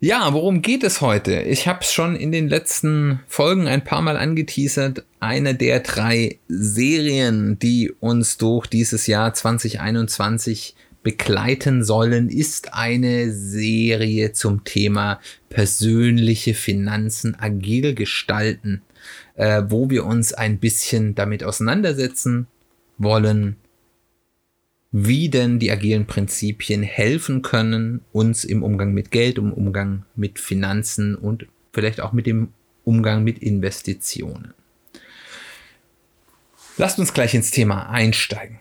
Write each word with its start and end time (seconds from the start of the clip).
Ja, 0.00 0.32
worum 0.32 0.62
geht 0.62 0.84
es 0.84 1.00
heute? 1.00 1.42
Ich 1.42 1.66
habe 1.66 1.80
es 1.80 1.92
schon 1.92 2.14
in 2.14 2.30
den 2.30 2.48
letzten 2.48 3.18
Folgen 3.26 3.66
ein 3.66 3.82
paar 3.82 4.00
Mal 4.00 4.16
angeteasert. 4.16 5.04
Eine 5.18 5.56
der 5.56 5.80
drei 5.80 6.38
Serien, 6.46 7.58
die 7.58 7.90
uns 7.98 8.36
durch 8.36 8.68
dieses 8.68 9.08
Jahr 9.08 9.34
2021 9.34 10.76
begleiten 11.02 11.82
sollen, 11.82 12.28
ist 12.28 12.74
eine 12.74 13.32
Serie 13.32 14.32
zum 14.32 14.62
Thema 14.62 15.18
persönliche 15.48 16.54
Finanzen 16.54 17.34
agil 17.36 17.96
gestalten, 17.96 18.82
äh, 19.34 19.64
wo 19.66 19.90
wir 19.90 20.06
uns 20.06 20.32
ein 20.32 20.58
bisschen 20.58 21.16
damit 21.16 21.42
auseinandersetzen 21.42 22.46
wollen, 22.98 23.56
wie 24.90 25.28
denn 25.28 25.58
die 25.58 25.70
agilen 25.70 26.06
Prinzipien 26.06 26.82
helfen 26.82 27.42
können, 27.42 28.00
uns 28.12 28.44
im 28.44 28.62
Umgang 28.62 28.92
mit 28.92 29.10
Geld, 29.10 29.38
im 29.38 29.52
Umgang 29.52 30.04
mit 30.16 30.38
Finanzen 30.38 31.14
und 31.14 31.46
vielleicht 31.72 32.00
auch 32.00 32.12
mit 32.12 32.26
dem 32.26 32.48
Umgang 32.84 33.22
mit 33.22 33.38
Investitionen. 33.38 34.54
Lasst 36.78 36.98
uns 36.98 37.12
gleich 37.12 37.34
ins 37.34 37.50
Thema 37.50 37.90
einsteigen. 37.90 38.60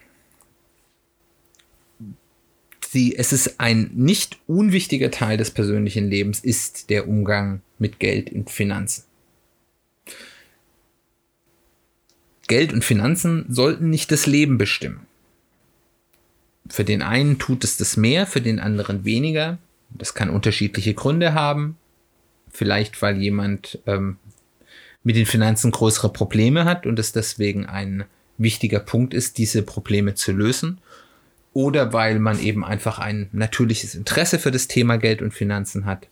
Sie, 2.86 3.16
es 3.16 3.31
ist 3.31 3.59
ein 3.59 3.91
nicht 3.94 4.38
unwichtiger 4.47 5.12
Teil 5.12 5.38
des 5.38 5.52
persönlichen 5.52 6.09
Lebens, 6.09 6.39
ist 6.39 6.89
der 6.89 7.08
Umgang 7.08 7.62
mit 7.80 8.00
Geld 8.00 8.31
und 8.31 8.50
Finanzen. 8.50 9.03
Geld 12.47 12.73
und 12.73 12.84
Finanzen 12.84 13.45
sollten 13.50 13.89
nicht 13.89 14.12
das 14.12 14.25
Leben 14.25 14.58
bestimmen. 14.58 15.06
Für 16.69 16.83
den 16.83 17.01
einen 17.01 17.39
tut 17.39 17.63
es 17.63 17.77
das 17.77 17.97
mehr, 17.97 18.25
für 18.27 18.41
den 18.41 18.59
anderen 18.59 19.05
weniger. 19.05 19.57
Das 19.89 20.13
kann 20.13 20.29
unterschiedliche 20.29 20.93
Gründe 20.93 21.33
haben. 21.33 21.77
Vielleicht, 22.51 23.01
weil 23.01 23.17
jemand 23.17 23.79
ähm, 23.85 24.17
mit 25.03 25.15
den 25.15 25.25
Finanzen 25.25 25.71
größere 25.71 26.11
Probleme 26.11 26.65
hat 26.65 26.85
und 26.85 26.99
es 26.99 27.11
deswegen 27.11 27.65
ein 27.65 28.05
wichtiger 28.38 28.79
Punkt 28.79 29.13
ist, 29.13 29.38
diese 29.38 29.63
Probleme 29.63 30.15
zu 30.15 30.31
lösen. 30.31 30.79
Oder 31.53 31.93
weil 31.93 32.19
man 32.19 32.39
eben 32.39 32.63
einfach 32.63 32.99
ein 32.99 33.29
natürliches 33.31 33.95
Interesse 33.95 34.38
für 34.38 34.51
das 34.51 34.67
Thema 34.67 34.97
Geld 34.97 35.21
und 35.21 35.33
Finanzen 35.33 35.85
hat. 35.85 36.07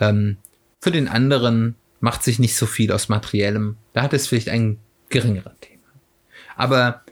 Ähm, 0.00 0.36
für 0.80 0.90
den 0.90 1.08
anderen 1.08 1.76
macht 2.00 2.22
sich 2.22 2.38
nicht 2.38 2.56
so 2.56 2.66
viel 2.66 2.90
aus 2.92 3.08
materiellem. 3.08 3.76
Da 3.92 4.02
hat 4.02 4.14
es 4.14 4.26
vielleicht 4.26 4.48
ein 4.48 4.78
geringerer 5.10 5.54
Thema. 5.60 5.82
Aber 6.56 7.02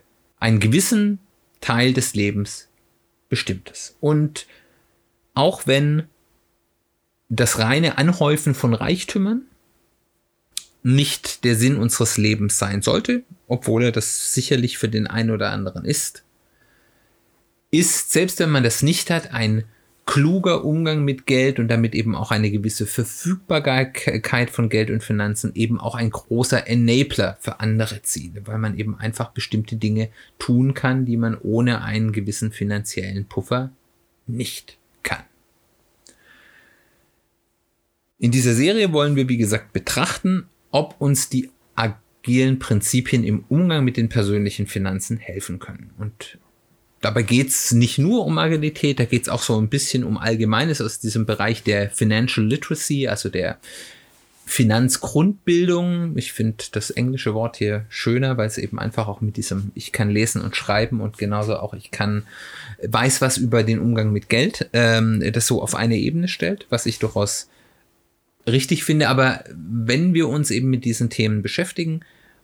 einen 0.40 0.60
gewissen 0.60 1.18
Teil 1.60 1.92
des 1.92 2.14
Lebens 2.14 2.68
Bestimmtes. 3.28 3.96
Und 4.00 4.46
auch 5.34 5.66
wenn 5.66 6.04
das 7.28 7.58
reine 7.58 7.98
Anhäufen 7.98 8.54
von 8.54 8.74
Reichtümern 8.74 9.42
nicht 10.82 11.44
der 11.44 11.56
Sinn 11.56 11.76
unseres 11.76 12.16
Lebens 12.16 12.58
sein 12.58 12.82
sollte, 12.82 13.22
obwohl 13.46 13.84
er 13.84 13.92
das 13.92 14.32
sicherlich 14.34 14.78
für 14.78 14.88
den 14.88 15.06
einen 15.06 15.30
oder 15.30 15.50
anderen 15.50 15.84
ist, 15.84 16.24
ist, 17.70 18.12
selbst 18.12 18.38
wenn 18.38 18.50
man 18.50 18.62
das 18.62 18.82
nicht 18.82 19.10
hat, 19.10 19.32
ein 19.32 19.64
kluger 20.08 20.64
Umgang 20.64 21.04
mit 21.04 21.26
Geld 21.26 21.58
und 21.58 21.68
damit 21.68 21.94
eben 21.94 22.14
auch 22.14 22.30
eine 22.30 22.50
gewisse 22.50 22.86
Verfügbarkeit 22.86 24.48
von 24.48 24.70
Geld 24.70 24.90
und 24.90 25.04
Finanzen 25.04 25.52
eben 25.54 25.78
auch 25.78 25.94
ein 25.94 26.08
großer 26.08 26.66
Enabler 26.66 27.36
für 27.40 27.60
andere 27.60 28.00
Ziele, 28.00 28.46
weil 28.46 28.56
man 28.56 28.78
eben 28.78 28.98
einfach 28.98 29.32
bestimmte 29.32 29.76
Dinge 29.76 30.08
tun 30.38 30.72
kann, 30.72 31.04
die 31.04 31.18
man 31.18 31.36
ohne 31.36 31.82
einen 31.82 32.12
gewissen 32.12 32.52
finanziellen 32.52 33.26
Puffer 33.26 33.70
nicht 34.26 34.78
kann. 35.02 35.24
In 38.18 38.30
dieser 38.30 38.54
Serie 38.54 38.94
wollen 38.94 39.14
wir, 39.14 39.28
wie 39.28 39.36
gesagt, 39.36 39.74
betrachten, 39.74 40.46
ob 40.70 40.98
uns 41.00 41.28
die 41.28 41.50
agilen 41.74 42.58
Prinzipien 42.58 43.24
im 43.24 43.44
Umgang 43.50 43.84
mit 43.84 43.98
den 43.98 44.08
persönlichen 44.08 44.66
Finanzen 44.66 45.18
helfen 45.18 45.58
können. 45.58 45.90
Und 45.98 46.38
dabei 47.00 47.22
geht's 47.22 47.72
nicht 47.72 47.98
nur 47.98 48.24
um 48.24 48.38
Agilität, 48.38 48.98
da 48.98 49.04
geht's 49.04 49.28
auch 49.28 49.42
so 49.42 49.58
ein 49.58 49.68
bisschen 49.68 50.04
um 50.04 50.18
Allgemeines 50.18 50.80
aus 50.80 50.98
diesem 50.98 51.26
Bereich 51.26 51.62
der 51.62 51.90
Financial 51.90 52.44
Literacy, 52.46 53.08
also 53.08 53.28
der 53.28 53.58
Finanzgrundbildung. 54.46 56.16
Ich 56.16 56.32
finde 56.32 56.64
das 56.72 56.90
englische 56.90 57.34
Wort 57.34 57.58
hier 57.58 57.84
schöner, 57.90 58.38
weil 58.38 58.46
es 58.46 58.56
eben 58.56 58.78
einfach 58.78 59.06
auch 59.06 59.20
mit 59.20 59.36
diesem 59.36 59.70
ich 59.74 59.92
kann 59.92 60.10
lesen 60.10 60.40
und 60.40 60.56
schreiben 60.56 61.00
und 61.00 61.18
genauso 61.18 61.56
auch 61.58 61.74
ich 61.74 61.90
kann 61.90 62.24
weiß 62.82 63.20
was 63.20 63.36
über 63.36 63.62
den 63.62 63.78
Umgang 63.78 64.10
mit 64.10 64.28
Geld, 64.28 64.70
ähm, 64.72 65.22
das 65.32 65.46
so 65.46 65.62
auf 65.62 65.74
eine 65.74 65.98
Ebene 65.98 66.28
stellt, 66.28 66.66
was 66.70 66.86
ich 66.86 66.98
durchaus 66.98 67.48
richtig 68.46 68.84
finde. 68.84 69.08
Aber 69.08 69.44
wenn 69.52 70.14
wir 70.14 70.28
uns 70.28 70.50
eben 70.50 70.70
mit 70.70 70.84
diesen 70.84 71.10
Themen 71.10 71.42
beschäftigen, 71.42 72.00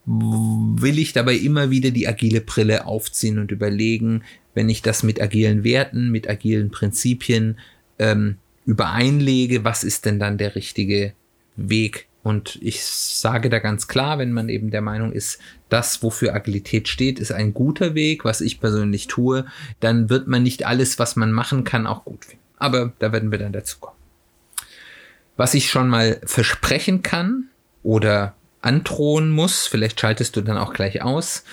will 0.06 0.98
ich 0.98 1.15
dabei 1.15 1.34
immer 1.34 1.71
wieder 1.71 1.91
die 1.91 2.06
agile 2.06 2.42
Brille 2.42 2.84
aufziehen 2.84 3.38
und 3.38 3.50
überlegen, 3.50 4.22
wenn 4.54 4.69
ich 4.69 4.82
das 4.82 5.03
mit 5.03 5.20
agilen 5.20 5.65
Werten, 5.65 6.10
mit 6.10 6.28
agilen 6.28 6.70
Prinzipien 6.70 7.59
ähm, 7.98 8.38
übereinlege, 8.66 9.65
was 9.65 9.84
ist 9.84 10.06
denn 10.06 10.19
dann 10.19 10.38
der 10.38 10.54
richtige 10.54 11.12
Weg? 11.56 12.09
Und 12.22 12.59
ich 12.62 12.82
sage 12.82 13.50
da 13.50 13.59
ganz 13.59 13.87
klar, 13.87 14.19
wenn 14.19 14.32
man 14.32 14.48
eben 14.48 14.70
der 14.70 14.81
Meinung 14.81 15.12
ist, 15.12 15.38
das, 15.69 16.03
wofür 16.03 16.34
Agilität 16.34 16.88
steht, 16.88 17.19
ist 17.19 17.32
ein 17.32 17.53
guter 17.53 17.94
Weg, 17.94 18.25
was 18.25 18.41
ich 18.41 18.60
persönlich 18.60 19.09
tue, 19.09 19.44
dann 19.81 20.09
wird 20.09 20.26
man 20.26 20.42
nicht 20.42 20.66
alles, 20.66 20.98
was 20.98 21.16
man 21.16 21.32
machen 21.32 21.65
kann, 21.65 21.86
auch 21.86 22.04
gut 22.04 22.25
finden. 22.25 22.42
Aber 22.56 22.94
da 22.98 23.12
werden 23.12 23.31
wir 23.31 23.38
dann 23.38 23.53
dazu 23.53 23.78
kommen. 23.78 23.98
Was 25.36 25.53
ich 25.53 25.69
schon 25.69 25.88
mal 25.88 26.19
versprechen 26.25 27.03
kann 27.03 27.48
oder 27.82 28.34
androhen 28.62 29.31
muss, 29.31 29.66
vielleicht 29.66 30.00
schaltest 30.00 30.36
du 30.36 30.41
dann 30.41 30.56
auch 30.56 30.72
gleich 30.72 31.03
aus, 31.03 31.44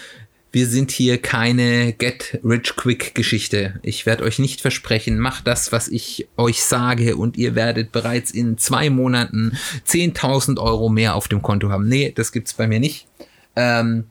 wir 0.52 0.68
sind 0.68 0.92
hier 0.92 1.18
keine 1.18 1.94
Get-Rich-Quick-Geschichte. 1.94 3.80
Ich 3.84 4.06
werde 4.06 4.24
euch 4.24 4.38
nicht 4.38 4.60
versprechen, 4.60 5.18
macht 5.18 5.48
das, 5.48 5.72
was 5.72 5.88
ich 5.88 6.28
euch 6.36 6.64
sage 6.64 7.16
und 7.16 7.38
ihr 7.38 7.56
werdet 7.56 7.92
bereits 7.92 8.32
in 8.32 8.58
zwei 8.58 8.90
Monaten 8.90 9.58
10.000 9.88 10.60
Euro 10.60 10.90
mehr 10.90 11.16
auf 11.16 11.30
dem 11.30 11.42
Konto 11.42 11.70
haben. 11.70 11.88
Nee, 11.88 12.12
das 12.14 12.32
gibt's 12.34 12.54
bei 12.54 12.68
mir 12.68 12.80
nicht. 12.80 13.08
Ähm, 13.56 14.06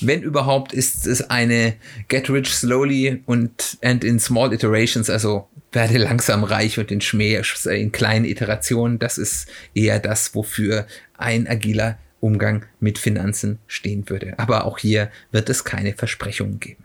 wenn 0.00 0.22
überhaupt, 0.22 0.72
ist 0.72 1.06
es 1.06 1.30
eine 1.30 1.74
Get 2.08 2.28
Rich 2.30 2.54
Slowly 2.54 3.22
und 3.26 3.78
and 3.82 4.02
in 4.04 4.18
Small 4.18 4.52
Iterations, 4.52 5.08
also 5.08 5.48
werde 5.70 5.98
langsam 5.98 6.44
reich 6.44 6.78
und 6.78 6.90
in 6.90 7.00
Schmäh 7.00 7.42
in 7.66 7.92
kleinen 7.92 8.24
Iterationen. 8.24 8.98
Das 8.98 9.18
ist 9.18 9.48
eher 9.74 9.98
das, 9.98 10.34
wofür 10.34 10.86
ein 11.16 11.46
agiler 11.46 11.98
Umgang 12.24 12.64
mit 12.80 12.98
Finanzen 12.98 13.58
stehen 13.66 14.08
würde. 14.08 14.38
Aber 14.38 14.64
auch 14.64 14.78
hier 14.78 15.10
wird 15.30 15.50
es 15.50 15.64
keine 15.64 15.92
Versprechungen 15.92 16.58
geben. 16.58 16.82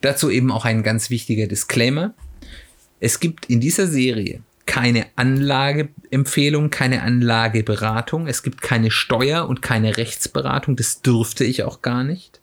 Dazu 0.00 0.30
eben 0.30 0.50
auch 0.50 0.64
ein 0.64 0.82
ganz 0.82 1.10
wichtiger 1.10 1.46
Disclaimer. 1.46 2.12
Es 2.98 3.20
gibt 3.20 3.46
in 3.46 3.60
dieser 3.60 3.86
Serie 3.86 4.42
keine 4.66 5.06
Anlageempfehlung, 5.14 6.70
keine 6.70 7.02
Anlageberatung. 7.02 8.26
Es 8.26 8.42
gibt 8.42 8.62
keine 8.62 8.90
Steuer- 8.90 9.48
und 9.48 9.62
keine 9.62 9.96
Rechtsberatung. 9.96 10.74
Das 10.74 11.02
dürfte 11.02 11.44
ich 11.44 11.62
auch 11.62 11.82
gar 11.82 12.02
nicht. 12.02 12.40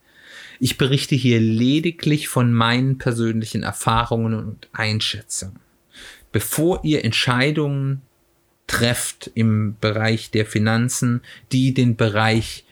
Ich 0.59 0.77
berichte 0.77 1.15
hier 1.15 1.41
lediglich 1.41 2.29
von 2.29 2.53
meinen 2.53 2.97
persönlichen 2.97 3.63
Erfahrungen 3.63 4.33
und 4.33 4.69
Einschätzungen. 4.71 5.59
Bevor 6.31 6.83
ihr 6.83 7.03
Entscheidungen 7.03 8.01
trefft 8.67 9.31
im 9.33 9.77
Bereich 9.79 10.29
der 10.31 10.45
Finanzen, 10.45 11.21
die 11.51 11.73
den 11.73 11.95
Bereich 11.95 12.65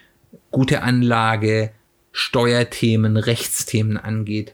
gute 0.51 0.83
Anlage, 0.83 1.71
Steuerthemen, 2.11 3.17
Rechtsthemen 3.17 3.97
angeht, 3.97 4.53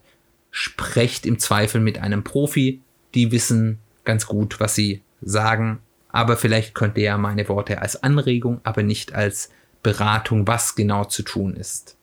sprecht 0.51 1.25
im 1.25 1.39
Zweifel 1.39 1.81
mit 1.81 1.99
einem 1.99 2.23
Profi. 2.23 2.81
Die 3.13 3.31
wissen 3.31 3.79
ganz 4.03 4.25
gut, 4.25 4.59
was 4.59 4.75
sie 4.75 5.01
sagen. 5.21 5.79
Aber 6.09 6.37
vielleicht 6.37 6.73
könnt 6.73 6.97
ihr 6.97 7.05
ja 7.05 7.17
meine 7.17 7.47
Worte 7.49 7.81
als 7.81 8.01
Anregung, 8.01 8.61
aber 8.63 8.83
nicht 8.83 9.13
als 9.13 9.49
Beratung, 9.83 10.47
was 10.47 10.75
genau 10.75 11.05
zu 11.05 11.23
tun 11.23 11.55
ist, 11.55 11.95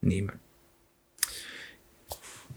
nehmen. 0.00 0.38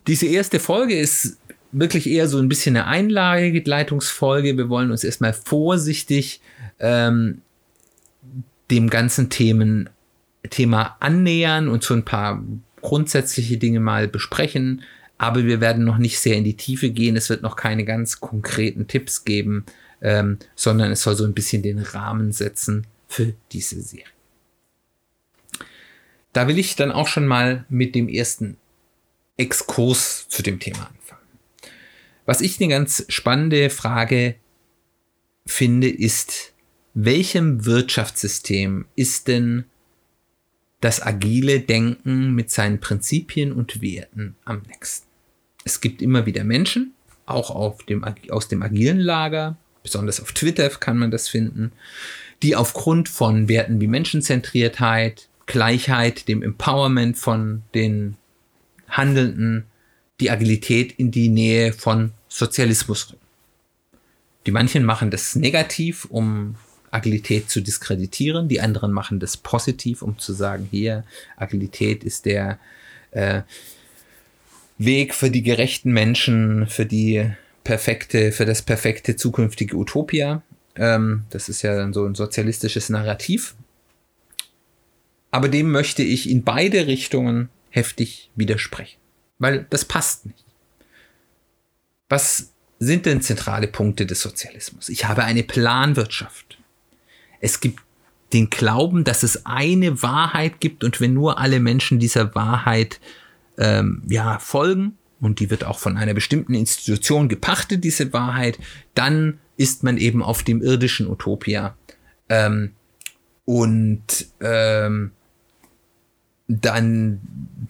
Diese 0.08 0.26
erste 0.26 0.60
Folge 0.60 0.98
ist 0.98 1.38
wirklich 1.72 2.08
eher 2.08 2.28
so 2.28 2.40
ein 2.40 2.50
bisschen 2.50 2.76
eine 2.76 2.88
Einleitungsfolge. 2.88 4.58
Wir 4.58 4.70
wollen 4.70 4.92
uns 4.92 5.04
erstmal 5.04 5.34
vorsichtig 5.34 6.42
ähm, 6.80 7.42
dem 8.70 8.90
ganzen 8.90 9.30
Themen, 9.30 9.90
Thema 10.50 10.98
annähern 11.00 11.68
und 11.68 11.84
so 11.84 11.94
ein 11.94 12.06
paar 12.06 12.44
grundsätzliche 12.82 13.58
Dinge 13.58 13.80
mal 13.80 14.08
besprechen. 14.08 14.84
Aber 15.18 15.46
wir 15.46 15.62
werden 15.62 15.84
noch 15.84 15.98
nicht 15.98 16.20
sehr 16.20 16.36
in 16.36 16.44
die 16.44 16.58
Tiefe 16.58 16.90
gehen. 16.90 17.16
Es 17.16 17.30
wird 17.30 17.44
noch 17.44 17.56
keine 17.56 17.86
ganz 17.86 18.20
konkreten 18.20 18.88
Tipps 18.88 19.24
geben, 19.24 19.66
ähm, 20.02 20.40
sondern 20.56 20.92
es 20.92 21.04
soll 21.04 21.16
so 21.16 21.26
ein 21.26 21.34
bisschen 21.34 21.62
den 21.62 21.80
Rahmen 21.80 22.32
setzen 22.32 22.88
für 23.08 23.34
diese 23.52 23.82
Serie. 23.82 24.06
Da 26.34 26.48
will 26.48 26.58
ich 26.58 26.76
dann 26.76 26.92
auch 26.92 27.08
schon 27.08 27.28
mal 27.28 27.66
mit 27.70 27.94
dem 27.94 28.08
ersten 28.08 28.58
Exkurs 29.38 30.28
zu 30.30 30.42
dem 30.42 30.60
Thema 30.60 30.80
anfangen. 30.80 31.01
Was 32.26 32.42
ich 32.42 32.60
eine 32.60 32.70
ganz 32.70 33.06
spannende 33.10 33.70
Frage 33.70 34.36
finde, 35.46 35.90
ist, 35.90 36.54
welchem 36.94 37.66
Wirtschaftssystem 37.66 38.86
ist 38.96 39.28
denn 39.28 39.66
das 40.82 41.02
agile 41.02 41.62
Denken 41.62 42.34
mit 42.34 42.52
seinen 42.52 42.80
Prinzipien 42.80 43.52
und 43.52 43.82
Werten 43.82 44.36
am 44.46 44.62
nächsten? 44.68 45.08
Es 45.64 45.80
gibt 45.80 46.02
immer 46.02 46.26
wieder 46.26 46.44
Menschen, 46.44 46.94
auch 47.26 47.82
dem, 47.84 48.04
aus 48.30 48.48
dem 48.48 48.64
agilen 48.64 49.00
Lager, 49.00 49.58
besonders 49.84 50.20
auf 50.20 50.32
Twitter 50.34 50.70
kann 50.70 50.98
man 50.98 51.12
das 51.12 51.30
finden, 51.30 51.72
die 52.44 52.56
aufgrund 52.56 53.10
von 53.10 53.48
Werten 53.48 53.80
wie 53.80 53.88
Menschenzentriertheit, 53.88 55.30
Gleichheit, 55.46 56.28
dem 56.28 56.44
Empowerment 56.44 57.18
von 57.18 57.64
den 57.74 58.18
Handelnden, 58.88 59.66
die 60.22 60.32
Agilität 60.32 60.94
in 60.94 61.12
die 61.12 61.30
Nähe 61.30 61.74
von 61.74 62.12
Sozialismus 62.30 63.10
rücken. 63.10 63.22
Die 64.46 64.52
manchen 64.52 64.86
machen 64.86 65.12
das 65.12 65.36
negativ, 65.36 66.06
um 66.06 66.56
Agilität 66.92 67.50
zu 67.50 67.62
diskreditieren, 67.62 68.48
die 68.48 68.62
anderen 68.62 68.92
machen 68.92 69.20
das 69.20 69.38
positiv, 69.38 70.02
um 70.02 70.18
zu 70.18 70.34
sagen, 70.34 70.68
hier, 70.70 71.04
Agilität 71.38 72.04
ist 72.04 72.26
der 72.26 72.60
äh, 73.12 73.42
Weg 74.78 75.14
für 75.14 75.30
die 75.30 75.44
gerechten 75.44 75.92
Menschen, 75.92 76.68
für 76.68 76.86
die 76.86 77.30
perfekte, 77.64 78.32
für 78.32 78.46
das 78.46 78.62
perfekte 78.62 79.16
zukünftige 79.16 79.78
Utopia. 79.78 80.42
Ähm, 80.76 81.24
das 81.30 81.50
ist 81.50 81.62
ja 81.62 81.76
dann 81.76 81.94
so 81.94 82.06
ein 82.06 82.16
sozialistisches 82.16 82.90
Narrativ. 82.90 83.56
Aber 85.30 85.48
dem 85.48 85.72
möchte 85.72 86.04
ich 86.04 86.30
in 86.30 86.44
beide 86.44 86.88
Richtungen 86.88 87.50
heftig 87.70 88.30
widersprechen, 88.36 89.00
weil 89.42 89.66
das 89.70 89.86
passt 89.86 90.26
nicht. 90.26 90.46
Was 92.08 92.52
sind 92.80 93.06
denn 93.06 93.22
zentrale 93.22 93.68
Punkte 93.68 94.06
des 94.06 94.22
Sozialismus? 94.22 94.90
Ich 94.90 95.06
habe 95.06 95.24
eine 95.24 95.44
Planwirtschaft. 95.44 96.58
Es 97.40 97.60
gibt 97.60 97.82
den 98.34 98.50
Glauben, 98.50 99.04
dass 99.04 99.24
es 99.24 99.46
eine 99.46 100.02
Wahrheit 100.02 100.60
gibt 100.60 100.84
und 100.84 101.02
wenn 101.02 101.14
nur 101.14 101.40
alle 101.40 101.60
Menschen 101.60 102.00
dieser 102.00 102.34
Wahrheit 102.36 103.00
ähm, 103.58 104.04
ja, 104.08 104.40
folgen, 104.40 104.98
und 105.20 105.40
die 105.40 105.50
wird 105.50 105.64
auch 105.64 105.80
von 105.80 105.98
einer 105.98 106.14
bestimmten 106.14 106.54
Institution 106.54 107.30
gepachtet, 107.30 107.84
diese 107.84 108.12
Wahrheit, 108.14 108.58
dann 108.96 109.40
ist 109.58 109.84
man 109.84 109.98
eben 109.98 110.24
auf 110.24 110.44
dem 110.44 110.62
irdischen 110.62 111.08
Utopia. 111.08 111.76
Ähm, 112.30 112.72
und 113.46 114.28
ähm, 114.40 115.12
dann, 116.60 117.22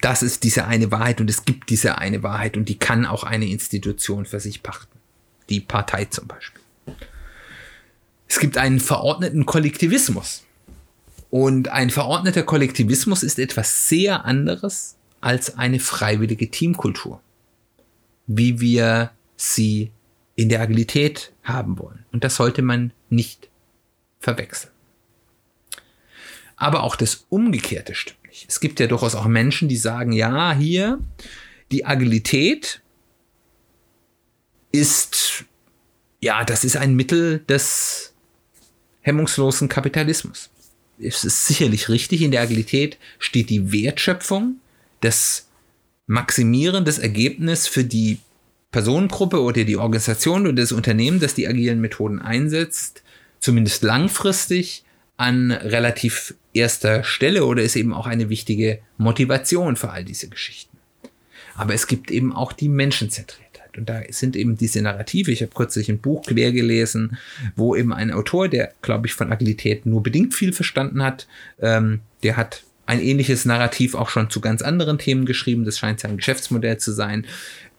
das 0.02 0.24
ist 0.24 0.44
diese 0.44 0.66
eine 0.66 0.92
Wahrheit 0.92 1.22
und 1.22 1.30
es 1.30 1.46
gibt 1.46 1.70
diese 1.70 1.98
eine 1.98 2.24
Wahrheit 2.24 2.58
und 2.58 2.70
die 2.70 2.80
kann 2.80 3.06
auch 3.06 3.24
eine 3.24 3.46
Institution 3.46 4.26
für 4.26 4.40
sich 4.40 4.64
pachten. 4.64 4.98
Die 5.50 5.60
Partei 5.60 6.06
zum 6.06 6.28
Beispiel. 6.28 6.62
Es 8.28 8.40
gibt 8.40 8.58
einen 8.58 8.80
verordneten 8.80 9.46
Kollektivismus. 9.46 10.46
Und 11.30 11.70
ein 11.70 11.90
verordneter 11.90 12.44
Kollektivismus 12.44 13.24
ist 13.24 13.40
etwas 13.40 13.88
sehr 13.88 14.26
anderes 14.26 14.98
als 15.22 15.58
eine 15.58 15.80
freiwillige 15.80 16.50
Teamkultur, 16.50 17.22
wie 18.28 18.60
wir 18.60 19.12
sie 19.38 19.92
in 20.36 20.50
der 20.50 20.62
Agilität 20.62 21.32
haben 21.44 21.78
wollen. 21.78 22.06
Und 22.12 22.24
das 22.24 22.36
sollte 22.36 22.62
man 22.62 22.92
nicht 23.10 23.50
verwechseln. 24.20 24.74
Aber 26.56 26.84
auch 26.84 26.96
das 26.96 27.26
Umgekehrte 27.30 27.96
stimmt. 27.96 28.21
Es 28.48 28.60
gibt 28.60 28.80
ja 28.80 28.88
durchaus 28.88 29.16
auch 29.16 29.26
Menschen, 29.26 29.68
die 29.68 29.78
sagen, 29.78 30.12
ja, 30.12 30.54
hier, 30.54 31.00
die 31.72 31.86
Agilität 31.86 32.82
ist, 34.72 35.46
ja, 36.20 36.44
das 36.44 36.64
ist 36.64 36.78
ein 36.78 36.96
Mittel 36.96 37.40
des 37.40 38.14
hemmungslosen 39.02 39.68
Kapitalismus. 39.68 40.50
Es 41.00 41.24
ist 41.24 41.48
sicherlich 41.48 41.90
richtig, 41.90 42.22
in 42.22 42.32
der 42.32 42.42
Agilität 42.42 42.98
steht 43.20 43.50
die 43.50 43.72
Wertschöpfung, 43.72 44.58
das 45.02 45.48
Maximieren 46.06 46.86
des 46.86 47.00
Ergebnisses 47.00 47.68
für 47.68 47.84
die 47.84 48.20
Personengruppe 48.72 49.42
oder 49.42 49.64
die 49.64 49.78
Organisation 49.78 50.44
oder 50.44 50.62
das 50.62 50.72
Unternehmen, 50.72 51.20
das 51.20 51.34
die 51.34 51.48
agilen 51.48 51.82
Methoden 51.82 52.20
einsetzt, 52.20 53.04
zumindest 53.40 53.84
langfristig 53.84 54.84
an 55.22 55.52
relativ 55.52 56.34
erster 56.52 57.04
Stelle 57.04 57.46
oder 57.46 57.62
ist 57.62 57.76
eben 57.76 57.94
auch 57.94 58.08
eine 58.08 58.30
wichtige 58.30 58.80
Motivation 58.98 59.76
für 59.76 59.92
all 59.92 60.04
diese 60.04 60.28
Geschichten. 60.30 60.78
Aber 61.54 61.76
es 61.76 61.86
gibt 61.86 62.10
eben 62.10 62.36
auch 62.36 62.54
die 62.54 62.70
Menschenzentriertheit. 62.70 63.78
Und 63.78 63.88
da 63.88 64.02
sind 64.10 64.36
eben 64.36 64.58
diese 64.58 64.82
Narrative. 64.82 65.32
Ich 65.32 65.44
habe 65.44 65.54
kürzlich 65.54 65.90
ein 65.90 66.00
Buch 66.00 66.24
quer 66.26 66.52
gelesen, 66.52 67.20
wo 67.56 67.76
eben 67.76 67.94
ein 67.94 68.12
Autor, 68.12 68.50
der, 68.50 68.74
glaube 68.82 69.06
ich, 69.06 69.14
von 69.14 69.32
Agilität 69.32 69.86
nur 69.86 70.02
bedingt 70.02 70.34
viel 70.34 70.54
verstanden 70.54 71.04
hat, 71.04 71.28
ähm, 71.62 72.02
der 72.24 72.36
hat 72.36 72.64
ein 72.88 73.00
ähnliches 73.00 73.46
Narrativ 73.46 73.94
auch 73.94 74.10
schon 74.10 74.32
zu 74.32 74.42
ganz 74.42 74.64
anderen 74.64 74.98
Themen 74.98 75.26
geschrieben. 75.26 75.66
Das 75.66 75.78
scheint 75.78 76.00
sein 76.00 76.18
Geschäftsmodell 76.18 76.80
zu 76.80 76.92
sein 76.92 77.28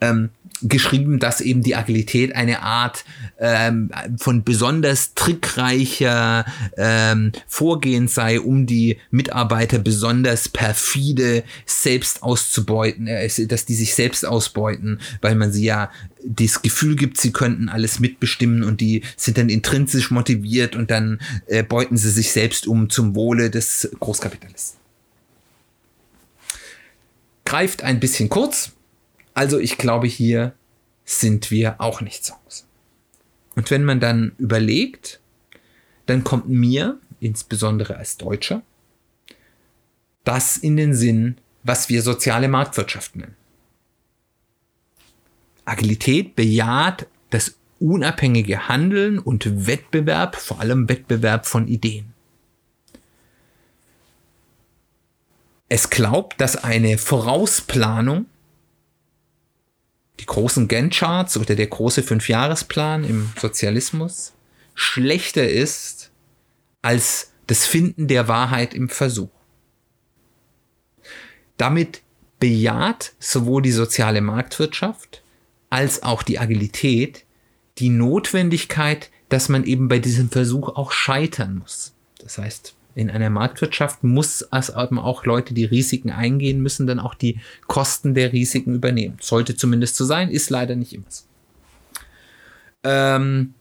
ähm, 0.02 0.30
geschrieben, 0.62 1.18
dass 1.18 1.40
eben 1.40 1.62
die 1.62 1.74
Agilität 1.74 2.34
eine 2.34 2.62
Art 2.62 3.04
ähm, 3.38 3.90
von 4.18 4.44
besonders 4.44 5.14
trickreicher 5.14 6.44
ähm, 6.76 7.32
Vorgehen 7.48 8.08
sei, 8.08 8.40
um 8.40 8.66
die 8.66 8.98
Mitarbeiter 9.10 9.78
besonders 9.78 10.48
perfide 10.48 11.42
selbst 11.66 12.22
auszubeuten, 12.22 13.06
äh, 13.06 13.28
dass 13.46 13.64
die 13.64 13.74
sich 13.74 13.94
selbst 13.94 14.26
ausbeuten, 14.26 15.00
weil 15.20 15.34
man 15.34 15.52
sie 15.52 15.64
ja 15.64 15.90
das 16.24 16.62
Gefühl 16.62 16.94
gibt, 16.94 17.18
sie 17.18 17.32
könnten 17.32 17.68
alles 17.68 17.98
mitbestimmen 17.98 18.62
und 18.62 18.80
die 18.80 19.02
sind 19.16 19.38
dann 19.38 19.48
intrinsisch 19.48 20.12
motiviert 20.12 20.76
und 20.76 20.90
dann 20.90 21.20
äh, 21.46 21.64
beuten 21.64 21.96
sie 21.96 22.10
sich 22.10 22.30
selbst 22.30 22.68
um 22.68 22.88
zum 22.90 23.16
Wohle 23.16 23.50
des 23.50 23.90
Großkapitalisten. 23.98 24.80
Greift 27.44 27.82
ein 27.82 27.98
bisschen 27.98 28.28
kurz, 28.28 28.72
also 29.34 29.58
ich 29.58 29.78
glaube, 29.78 30.06
hier 30.06 30.54
sind 31.04 31.50
wir 31.50 31.80
auch 31.80 32.00
nicht 32.00 32.24
zu 32.24 32.34
Hause. 32.34 32.64
Und 33.54 33.70
wenn 33.70 33.84
man 33.84 34.00
dann 34.00 34.32
überlegt, 34.38 35.20
dann 36.06 36.24
kommt 36.24 36.48
mir, 36.48 36.98
insbesondere 37.20 37.96
als 37.96 38.16
Deutscher, 38.16 38.62
das 40.24 40.56
in 40.56 40.76
den 40.76 40.94
Sinn, 40.94 41.36
was 41.62 41.88
wir 41.88 42.02
soziale 42.02 42.48
Marktwirtschaft 42.48 43.16
nennen. 43.16 43.36
Agilität 45.64 46.34
bejaht 46.34 47.06
das 47.30 47.54
unabhängige 47.78 48.68
Handeln 48.68 49.18
und 49.18 49.66
Wettbewerb, 49.66 50.36
vor 50.36 50.60
allem 50.60 50.88
Wettbewerb 50.88 51.46
von 51.46 51.68
Ideen. 51.68 52.12
Es 55.68 55.88
glaubt, 55.88 56.40
dass 56.40 56.62
eine 56.62 56.98
Vorausplanung 56.98 58.26
die 60.22 60.26
großen 60.26 60.68
Gantt-Charts 60.68 61.36
oder 61.36 61.56
der 61.56 61.66
große 61.66 62.04
Fünfjahresplan 62.04 63.02
im 63.02 63.32
Sozialismus 63.40 64.34
schlechter 64.72 65.48
ist 65.48 66.12
als 66.80 67.32
das 67.48 67.66
Finden 67.66 68.06
der 68.06 68.28
Wahrheit 68.28 68.72
im 68.72 68.88
Versuch. 68.88 69.32
Damit 71.56 72.02
bejaht 72.38 73.14
sowohl 73.18 73.62
die 73.62 73.72
soziale 73.72 74.20
Marktwirtschaft 74.20 75.24
als 75.70 76.04
auch 76.04 76.22
die 76.22 76.38
Agilität 76.38 77.24
die 77.78 77.88
Notwendigkeit, 77.88 79.10
dass 79.28 79.48
man 79.48 79.64
eben 79.64 79.88
bei 79.88 79.98
diesem 79.98 80.30
Versuch 80.30 80.68
auch 80.68 80.92
scheitern 80.92 81.58
muss. 81.58 81.94
Das 82.18 82.38
heißt, 82.38 82.76
in 82.94 83.10
einer 83.10 83.30
Marktwirtschaft 83.30 84.04
muss 84.04 84.46
es 84.50 84.68
eben 84.70 84.98
auch 84.98 85.24
Leute, 85.24 85.54
die 85.54 85.64
Risiken 85.64 86.10
eingehen 86.10 86.60
müssen, 86.60 86.86
dann 86.86 87.00
auch 87.00 87.14
die 87.14 87.40
Kosten 87.66 88.14
der 88.14 88.32
Risiken 88.32 88.74
übernehmen. 88.74 89.16
Sollte 89.20 89.56
zumindest 89.56 89.96
so 89.96 90.04
sein, 90.04 90.30
ist 90.30 90.50
leider 90.50 90.76
nicht 90.76 90.92
immer 90.92 91.06
so. 91.08 91.24
Ähm, 92.84 93.54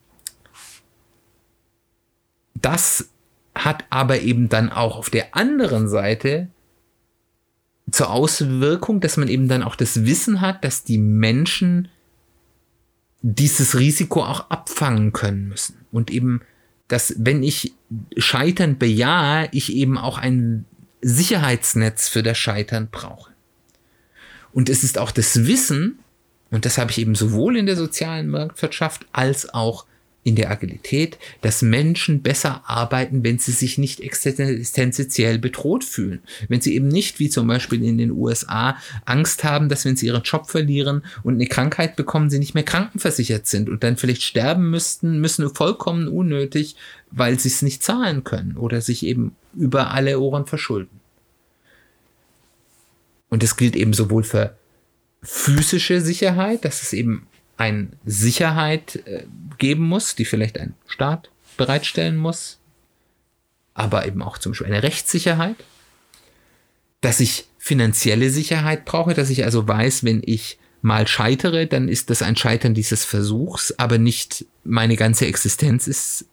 das 2.54 3.10
hat 3.54 3.84
aber 3.90 4.20
eben 4.20 4.48
dann 4.48 4.70
auch 4.70 4.96
auf 4.96 5.10
der 5.10 5.36
anderen 5.36 5.88
Seite 5.88 6.48
zur 7.90 8.10
Auswirkung, 8.10 9.00
dass 9.00 9.16
man 9.16 9.28
eben 9.28 9.48
dann 9.48 9.62
auch 9.62 9.76
das 9.76 10.04
Wissen 10.04 10.40
hat, 10.40 10.64
dass 10.64 10.84
die 10.84 10.98
Menschen 10.98 11.88
dieses 13.20 13.78
Risiko 13.78 14.24
auch 14.24 14.50
abfangen 14.50 15.12
können 15.12 15.48
müssen 15.48 15.76
und 15.92 16.10
eben 16.10 16.42
dass 16.92 17.14
wenn 17.16 17.42
ich 17.42 17.72
Scheitern 18.18 18.76
bejahe, 18.76 19.48
ich 19.52 19.72
eben 19.72 19.96
auch 19.96 20.18
ein 20.18 20.66
Sicherheitsnetz 21.00 22.10
für 22.10 22.22
das 22.22 22.36
Scheitern 22.36 22.88
brauche. 22.92 23.32
Und 24.52 24.68
es 24.68 24.84
ist 24.84 24.98
auch 24.98 25.10
das 25.10 25.46
Wissen, 25.46 26.00
und 26.50 26.66
das 26.66 26.76
habe 26.76 26.90
ich 26.90 26.98
eben 26.98 27.14
sowohl 27.14 27.56
in 27.56 27.64
der 27.64 27.76
sozialen 27.76 28.28
Marktwirtschaft 28.28 29.06
als 29.10 29.54
auch 29.54 29.86
in 30.24 30.36
der 30.36 30.50
Agilität, 30.50 31.18
dass 31.40 31.62
Menschen 31.62 32.22
besser 32.22 32.62
arbeiten, 32.66 33.24
wenn 33.24 33.38
sie 33.38 33.50
sich 33.50 33.76
nicht 33.76 34.00
existenziell 34.00 35.38
bedroht 35.38 35.82
fühlen. 35.82 36.22
Wenn 36.48 36.60
sie 36.60 36.76
eben 36.76 36.86
nicht, 36.88 37.18
wie 37.18 37.28
zum 37.28 37.48
Beispiel 37.48 37.82
in 37.82 37.98
den 37.98 38.12
USA, 38.12 38.76
Angst 39.04 39.42
haben, 39.42 39.68
dass 39.68 39.84
wenn 39.84 39.96
sie 39.96 40.06
ihren 40.06 40.22
Job 40.22 40.48
verlieren 40.48 41.02
und 41.24 41.34
eine 41.34 41.46
Krankheit 41.46 41.96
bekommen, 41.96 42.30
sie 42.30 42.38
nicht 42.38 42.54
mehr 42.54 42.62
krankenversichert 42.62 43.48
sind 43.48 43.68
und 43.68 43.82
dann 43.82 43.96
vielleicht 43.96 44.22
sterben 44.22 44.70
müssten, 44.70 45.20
müssen 45.20 45.52
vollkommen 45.52 46.06
unnötig, 46.06 46.76
weil 47.10 47.38
sie 47.40 47.48
es 47.48 47.62
nicht 47.62 47.82
zahlen 47.82 48.22
können 48.22 48.56
oder 48.56 48.80
sich 48.80 49.04
eben 49.04 49.34
über 49.54 49.90
alle 49.90 50.20
Ohren 50.20 50.46
verschulden. 50.46 51.00
Und 53.28 53.42
das 53.42 53.56
gilt 53.56 53.74
eben 53.74 53.92
sowohl 53.92 54.22
für 54.22 54.56
physische 55.22 56.00
Sicherheit, 56.00 56.64
dass 56.64 56.82
es 56.82 56.92
eben 56.92 57.26
eine 57.62 57.88
Sicherheit 58.04 58.96
äh, 59.06 59.24
geben 59.58 59.84
muss, 59.84 60.16
die 60.16 60.24
vielleicht 60.24 60.58
ein 60.58 60.74
Staat 60.86 61.30
bereitstellen 61.56 62.16
muss, 62.16 62.58
aber 63.74 64.06
eben 64.06 64.22
auch 64.22 64.38
zum 64.38 64.52
Beispiel 64.52 64.66
eine 64.66 64.82
Rechtssicherheit, 64.82 65.56
dass 67.00 67.20
ich 67.20 67.46
finanzielle 67.58 68.30
Sicherheit 68.30 68.84
brauche, 68.84 69.14
dass 69.14 69.30
ich 69.30 69.44
also 69.44 69.66
weiß, 69.68 70.04
wenn 70.04 70.22
ich 70.24 70.58
mal 70.82 71.06
scheitere, 71.06 71.66
dann 71.66 71.88
ist 71.88 72.10
das 72.10 72.22
ein 72.22 72.34
Scheitern 72.34 72.74
dieses 72.74 73.04
Versuchs, 73.04 73.72
aber 73.78 73.98
nicht 73.98 74.44
meine 74.64 74.96
ganze 74.96 75.26
Existenz 75.26 75.86
ist 75.86 76.26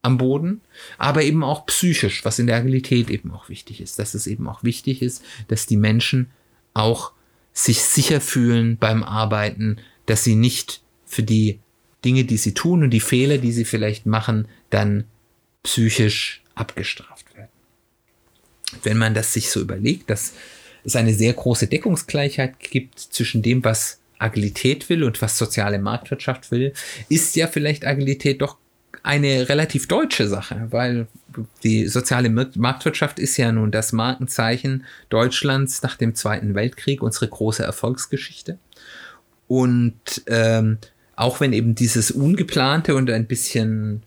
am 0.00 0.16
Boden, 0.16 0.62
aber 0.96 1.22
eben 1.22 1.44
auch 1.44 1.66
psychisch, 1.66 2.24
was 2.24 2.38
in 2.38 2.46
der 2.46 2.56
Agilität 2.56 3.10
eben 3.10 3.30
auch 3.30 3.50
wichtig 3.50 3.80
ist, 3.82 3.98
dass 3.98 4.14
es 4.14 4.26
eben 4.26 4.48
auch 4.48 4.64
wichtig 4.64 5.02
ist, 5.02 5.22
dass 5.48 5.66
die 5.66 5.76
Menschen 5.76 6.30
auch 6.72 7.12
sich 7.52 7.82
sicher 7.82 8.20
fühlen 8.20 8.78
beim 8.78 9.04
Arbeiten, 9.04 9.76
dass 10.06 10.24
sie 10.24 10.34
nicht 10.34 10.80
für 11.06 11.22
die 11.22 11.60
Dinge, 12.04 12.24
die 12.24 12.36
sie 12.36 12.54
tun 12.54 12.82
und 12.82 12.90
die 12.90 13.00
Fehler, 13.00 13.38
die 13.38 13.52
sie 13.52 13.64
vielleicht 13.64 14.06
machen, 14.06 14.48
dann 14.70 15.04
psychisch 15.62 16.42
abgestraft 16.54 17.34
werden. 17.36 17.50
Wenn 18.82 18.98
man 18.98 19.14
das 19.14 19.32
sich 19.32 19.50
so 19.50 19.60
überlegt, 19.60 20.10
dass 20.10 20.32
es 20.84 20.96
eine 20.96 21.14
sehr 21.14 21.32
große 21.32 21.68
Deckungsgleichheit 21.68 22.58
gibt 22.58 22.98
zwischen 22.98 23.42
dem, 23.42 23.64
was 23.64 24.00
Agilität 24.18 24.88
will 24.88 25.04
und 25.04 25.20
was 25.22 25.38
soziale 25.38 25.78
Marktwirtschaft 25.78 26.50
will, 26.50 26.72
ist 27.08 27.36
ja 27.36 27.46
vielleicht 27.46 27.86
Agilität 27.86 28.40
doch 28.40 28.56
eine 29.02 29.48
relativ 29.48 29.88
deutsche 29.88 30.28
Sache, 30.28 30.68
weil 30.70 31.08
die 31.64 31.88
soziale 31.88 32.30
Marktwirtschaft 32.30 33.18
ist 33.18 33.36
ja 33.36 33.50
nun 33.50 33.70
das 33.70 33.92
Markenzeichen 33.92 34.84
Deutschlands 35.08 35.82
nach 35.82 35.96
dem 35.96 36.14
Zweiten 36.14 36.54
Weltkrieg, 36.54 37.02
unsere 37.02 37.28
große 37.28 37.62
Erfolgsgeschichte. 37.62 38.58
Und 39.48 40.22
ähm, 40.26 40.78
auch 41.16 41.40
wenn 41.40 41.52
eben 41.52 41.74
dieses 41.74 42.10
ungeplante 42.10 42.94
und 42.94 43.10
ein 43.10 43.26
bisschen 43.26 44.02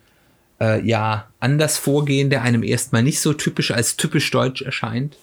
äh, 0.59 0.81
ja 0.85 1.29
anders 1.39 1.77
vorgehende 1.77 2.41
einem 2.41 2.63
erstmal 2.63 3.03
nicht 3.03 3.19
so 3.19 3.33
typisch 3.33 3.71
als 3.71 3.97
typisch 3.97 4.29
deutsch 4.31 4.61
erscheint, 4.61 5.17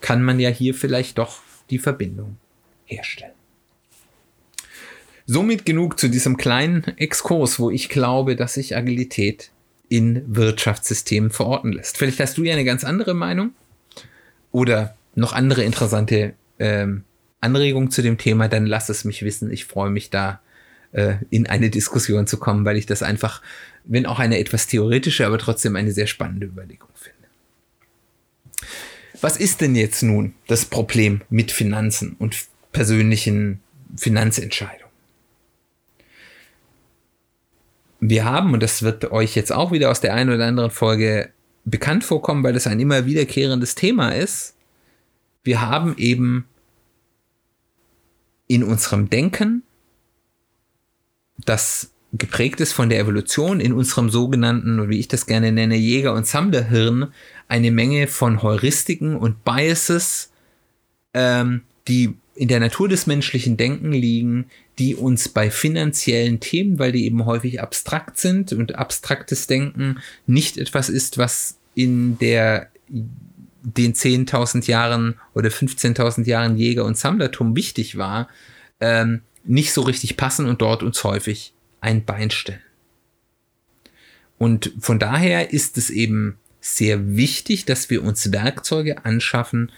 kann 0.00 0.22
man 0.22 0.38
ja 0.38 0.50
hier 0.50 0.74
vielleicht 0.74 1.18
doch 1.18 1.40
die 1.70 1.78
Verbindung 1.78 2.36
herstellen. 2.86 3.32
Somit 5.26 5.66
genug 5.66 5.98
zu 5.98 6.08
diesem 6.08 6.38
kleinen 6.38 6.84
Exkurs, 6.96 7.60
wo 7.60 7.70
ich 7.70 7.90
glaube, 7.90 8.34
dass 8.34 8.54
sich 8.54 8.76
Agilität 8.76 9.50
in 9.90 10.22
Wirtschaftssystemen 10.34 11.30
verorten 11.30 11.72
lässt. 11.72 11.98
Vielleicht 11.98 12.20
hast 12.20 12.38
du 12.38 12.44
ja 12.44 12.54
eine 12.54 12.64
ganz 12.64 12.84
andere 12.84 13.14
Meinung 13.14 13.50
oder 14.52 14.96
noch 15.14 15.32
andere 15.32 15.64
interessante 15.64 16.34
ähm, 16.58 17.04
Anregungen 17.40 17.90
zu 17.90 18.02
dem 18.02 18.18
Thema, 18.18 18.48
dann 18.48 18.66
lass 18.66 18.88
es 18.88 19.04
mich 19.04 19.22
wissen. 19.22 19.50
Ich 19.50 19.64
freue 19.64 19.90
mich 19.90 20.10
da 20.10 20.40
äh, 20.92 21.16
in 21.30 21.46
eine 21.46 21.70
Diskussion 21.70 22.26
zu 22.26 22.38
kommen, 22.38 22.64
weil 22.64 22.76
ich 22.76 22.86
das 22.86 23.02
einfach, 23.02 23.42
wenn 23.84 24.06
auch 24.06 24.18
eine 24.18 24.38
etwas 24.38 24.66
theoretische, 24.66 25.26
aber 25.26 25.38
trotzdem 25.38 25.76
eine 25.76 25.92
sehr 25.92 26.06
spannende 26.06 26.46
Überlegung 26.46 26.88
finde. 26.94 27.16
Was 29.20 29.36
ist 29.36 29.60
denn 29.60 29.74
jetzt 29.74 30.02
nun 30.02 30.34
das 30.46 30.64
Problem 30.64 31.22
mit 31.28 31.50
Finanzen 31.50 32.16
und 32.18 32.46
persönlichen 32.72 33.60
Finanzentscheidungen? 33.96 34.88
wir 38.00 38.24
haben, 38.24 38.52
und 38.52 38.62
das 38.62 38.82
wird 38.82 39.10
euch 39.10 39.34
jetzt 39.34 39.52
auch 39.52 39.72
wieder 39.72 39.90
aus 39.90 40.00
der 40.00 40.14
einen 40.14 40.30
oder 40.30 40.46
anderen 40.46 40.70
Folge 40.70 41.30
bekannt 41.64 42.04
vorkommen, 42.04 42.44
weil 42.44 42.52
das 42.52 42.66
ein 42.66 42.80
immer 42.80 43.06
wiederkehrendes 43.06 43.74
Thema 43.74 44.10
ist, 44.10 44.54
wir 45.44 45.60
haben 45.60 45.96
eben 45.98 46.46
in 48.48 48.64
unserem 48.64 49.08
Denken, 49.08 49.62
das 51.44 51.90
geprägt 52.12 52.60
ist 52.60 52.72
von 52.72 52.88
der 52.88 52.98
Evolution, 52.98 53.60
in 53.60 53.72
unserem 53.72 54.10
sogenannten, 54.10 54.88
wie 54.88 54.98
ich 54.98 55.08
das 55.08 55.26
gerne 55.26 55.52
nenne, 55.52 55.76
Jäger- 55.76 56.14
und 56.14 56.26
Sammlerhirn, 56.26 57.12
eine 57.46 57.70
Menge 57.70 58.06
von 58.06 58.42
Heuristiken 58.42 59.14
und 59.14 59.44
Biases, 59.44 60.30
ähm, 61.14 61.62
die 61.86 62.14
in 62.34 62.48
der 62.48 62.60
Natur 62.60 62.88
des 62.88 63.06
menschlichen 63.06 63.56
Denken 63.56 63.92
liegen, 63.92 64.46
die 64.78 64.94
uns 64.94 65.28
bei 65.28 65.50
finanziellen 65.50 66.40
Themen, 66.40 66.78
weil 66.78 66.92
die 66.92 67.04
eben 67.04 67.26
häufig 67.26 67.60
abstrakt 67.60 68.16
sind 68.16 68.52
und 68.52 68.76
abstraktes 68.76 69.46
Denken 69.46 69.98
nicht 70.26 70.56
etwas 70.56 70.88
ist, 70.88 71.18
was 71.18 71.58
in 71.74 72.16
der 72.18 72.70
den 73.62 73.94
10.000 73.94 74.66
Jahren 74.68 75.16
oder 75.34 75.48
15.000 75.48 76.26
Jahren 76.26 76.56
Jäger- 76.56 76.84
und 76.84 76.96
Sammlertum 76.96 77.56
wichtig 77.56 77.98
war, 77.98 78.28
ähm, 78.80 79.22
nicht 79.44 79.72
so 79.72 79.82
richtig 79.82 80.16
passen 80.16 80.46
und 80.46 80.60
dort 80.60 80.82
uns 80.82 81.02
häufig 81.04 81.52
ein 81.80 82.04
Bein 82.04 82.30
stellen. 82.30 82.60
Und 84.38 84.72
von 84.78 84.98
daher 84.98 85.52
ist 85.52 85.78
es 85.78 85.90
eben 85.90 86.38
sehr 86.60 87.16
wichtig, 87.16 87.64
dass 87.64 87.90
wir 87.90 88.02
uns 88.02 88.32
Werkzeuge 88.32 89.04
anschaffen, 89.04 89.72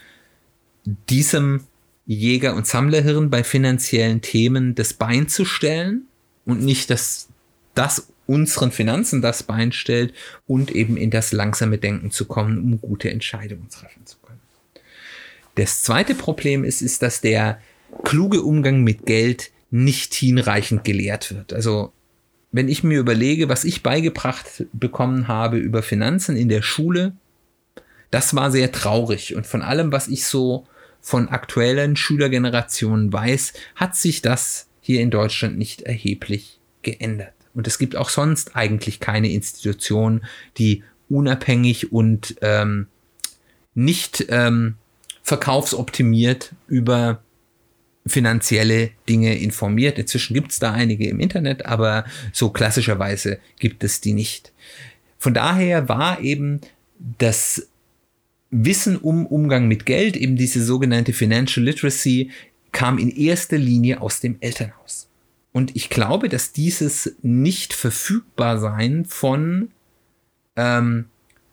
diesem 1.09 1.63
Jäger- 2.05 2.55
und 2.55 2.67
Sammlerhirn 2.67 3.29
bei 3.29 3.43
finanziellen 3.43 4.21
Themen 4.21 4.75
das 4.75 4.93
Bein 4.93 5.27
zu 5.27 5.45
stellen 5.45 6.07
und 6.45 6.61
nicht, 6.61 6.89
dass 6.89 7.29
das 7.73 8.10
unseren 8.27 8.71
Finanzen 8.71 9.21
das 9.21 9.43
Bein 9.43 9.71
stellt 9.71 10.13
und 10.47 10.71
eben 10.71 10.97
in 10.97 11.09
das 11.09 11.31
langsame 11.31 11.77
Denken 11.77 12.11
zu 12.11 12.25
kommen, 12.25 12.59
um 12.59 12.81
gute 12.81 13.09
Entscheidungen 13.09 13.69
treffen 13.69 14.05
zu 14.05 14.17
können. 14.17 14.39
Das 15.55 15.83
zweite 15.83 16.15
Problem 16.15 16.63
ist, 16.63 16.81
ist, 16.81 17.01
dass 17.01 17.21
der 17.21 17.59
kluge 18.03 18.41
Umgang 18.41 18.83
mit 18.83 19.05
Geld 19.05 19.51
nicht 19.69 20.13
hinreichend 20.13 20.83
gelehrt 20.83 21.33
wird. 21.33 21.53
Also 21.53 21.91
wenn 22.51 22.67
ich 22.67 22.83
mir 22.83 22.99
überlege, 22.99 23.49
was 23.49 23.63
ich 23.63 23.83
beigebracht 23.83 24.65
bekommen 24.73 25.27
habe 25.27 25.57
über 25.57 25.83
Finanzen 25.83 26.35
in 26.35 26.49
der 26.49 26.61
Schule, 26.61 27.13
das 28.11 28.35
war 28.35 28.51
sehr 28.51 28.71
traurig. 28.71 29.35
Und 29.35 29.47
von 29.47 29.61
allem, 29.61 29.91
was 29.91 30.09
ich 30.09 30.25
so 30.25 30.67
von 30.99 31.29
aktuellen 31.29 31.95
Schülergenerationen 31.95 33.11
weiß, 33.11 33.53
hat 33.75 33.95
sich 33.95 34.21
das 34.21 34.67
hier 34.81 35.01
in 35.01 35.11
Deutschland 35.11 35.57
nicht 35.57 35.81
erheblich 35.81 36.59
geändert. 36.81 37.33
Und 37.53 37.67
es 37.67 37.77
gibt 37.77 37.95
auch 37.95 38.09
sonst 38.09 38.55
eigentlich 38.55 38.99
keine 38.99 39.31
Institution, 39.31 40.21
die 40.57 40.83
unabhängig 41.09 41.91
und 41.91 42.35
ähm, 42.41 42.87
nicht 43.73 44.25
ähm, 44.29 44.75
verkaufsoptimiert 45.23 46.53
über 46.67 47.21
finanzielle 48.05 48.91
Dinge 49.07 49.37
informiert. 49.37 49.99
Inzwischen 49.99 50.33
gibt 50.33 50.51
es 50.51 50.59
da 50.59 50.71
einige 50.71 51.07
im 51.07 51.19
Internet, 51.19 51.65
aber 51.65 52.05
so 52.33 52.49
klassischerweise 52.49 53.39
gibt 53.59 53.83
es 53.83 54.01
die 54.01 54.13
nicht. 54.13 54.51
Von 55.19 55.33
daher 55.33 55.87
war 55.87 56.21
eben 56.21 56.61
das 57.17 57.67
Wissen 58.49 58.97
um 58.97 59.25
Umgang 59.25 59.67
mit 59.67 59.85
Geld, 59.85 60.17
eben 60.17 60.35
diese 60.35 60.63
sogenannte 60.63 61.13
Financial 61.13 61.63
Literacy, 61.63 62.31
kam 62.71 62.97
in 62.97 63.09
erster 63.09 63.57
Linie 63.57 64.01
aus 64.01 64.19
dem 64.19 64.37
Elternhaus. 64.39 65.07
Und 65.53 65.75
ich 65.75 65.89
glaube, 65.89 66.29
dass 66.29 66.53
dieses 66.53 67.15
nicht 67.21 67.73
verfügbar 67.73 68.59
sein 68.59 69.05
von 69.05 69.69
ähm, 70.55 71.05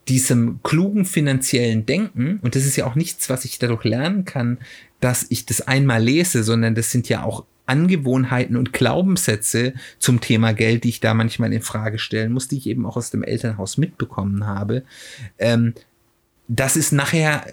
diesem 0.09 0.61
klugen 0.62 1.05
finanziellen 1.05 1.85
Denken, 1.85 2.38
und 2.43 2.55
das 2.55 2.64
ist 2.64 2.76
ja 2.76 2.87
auch 2.87 2.95
nichts, 2.95 3.28
was 3.28 3.45
ich 3.45 3.59
dadurch 3.59 3.85
lernen 3.85 4.25
kann, 4.25 4.59
dass 5.00 5.26
ich 5.28 5.47
das 5.47 5.61
einmal 5.61 6.02
lese, 6.02 6.43
sondern 6.45 6.75
das 6.75 6.90
sind 6.90 7.09
ja 7.09 7.23
auch 7.23 7.45
Angewohnheiten 7.67 8.57
und 8.57 8.73
Glaubenssätze 8.73 9.75
zum 9.99 10.21
Thema 10.21 10.55
Geld, 10.55 10.85
die 10.85 10.88
ich 10.88 11.00
da 11.00 11.12
manchmal 11.12 11.52
in 11.52 11.61
Frage 11.61 11.99
stellen 11.99 12.33
muss, 12.33 12.49
die 12.49 12.57
ich 12.57 12.67
eben 12.67 12.87
auch 12.87 12.97
aus 12.97 13.11
dem 13.11 13.23
Elternhaus 13.23 13.76
mitbekommen 13.76 14.47
habe. 14.47 14.85
Ähm, 15.38 15.75
das 16.49 16.76
ist 16.76 16.93
nachher, 16.93 17.47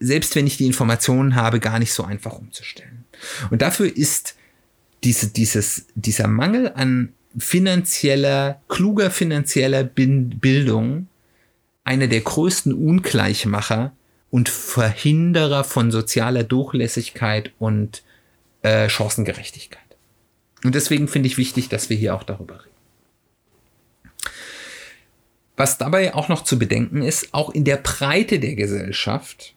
selbst 0.00 0.34
wenn 0.34 0.46
ich 0.46 0.56
die 0.56 0.66
Informationen 0.66 1.34
habe, 1.34 1.60
gar 1.60 1.78
nicht 1.78 1.92
so 1.92 2.02
einfach 2.02 2.38
umzustellen. 2.38 3.04
Und 3.50 3.60
dafür 3.60 3.94
ist 3.94 4.37
diese, 5.04 5.28
dieses, 5.28 5.86
dieser 5.94 6.28
Mangel 6.28 6.72
an 6.74 7.12
finanzieller, 7.36 8.60
kluger 8.68 9.10
finanzieller 9.10 9.84
Bildung 9.84 11.08
einer 11.84 12.06
der 12.06 12.20
größten 12.20 12.72
Ungleichmacher 12.72 13.92
und 14.30 14.48
Verhinderer 14.48 15.64
von 15.64 15.90
sozialer 15.90 16.44
Durchlässigkeit 16.44 17.52
und 17.58 18.02
äh, 18.62 18.88
Chancengerechtigkeit. 18.88 19.80
Und 20.64 20.74
deswegen 20.74 21.08
finde 21.08 21.28
ich 21.28 21.38
wichtig, 21.38 21.68
dass 21.68 21.88
wir 21.88 21.96
hier 21.96 22.14
auch 22.14 22.24
darüber 22.24 22.56
reden. 22.56 22.68
Was 25.56 25.78
dabei 25.78 26.14
auch 26.14 26.28
noch 26.28 26.44
zu 26.44 26.58
bedenken 26.58 27.02
ist, 27.02 27.32
auch 27.32 27.50
in 27.50 27.64
der 27.64 27.78
Breite 27.78 28.38
der 28.38 28.54
Gesellschaft, 28.54 29.54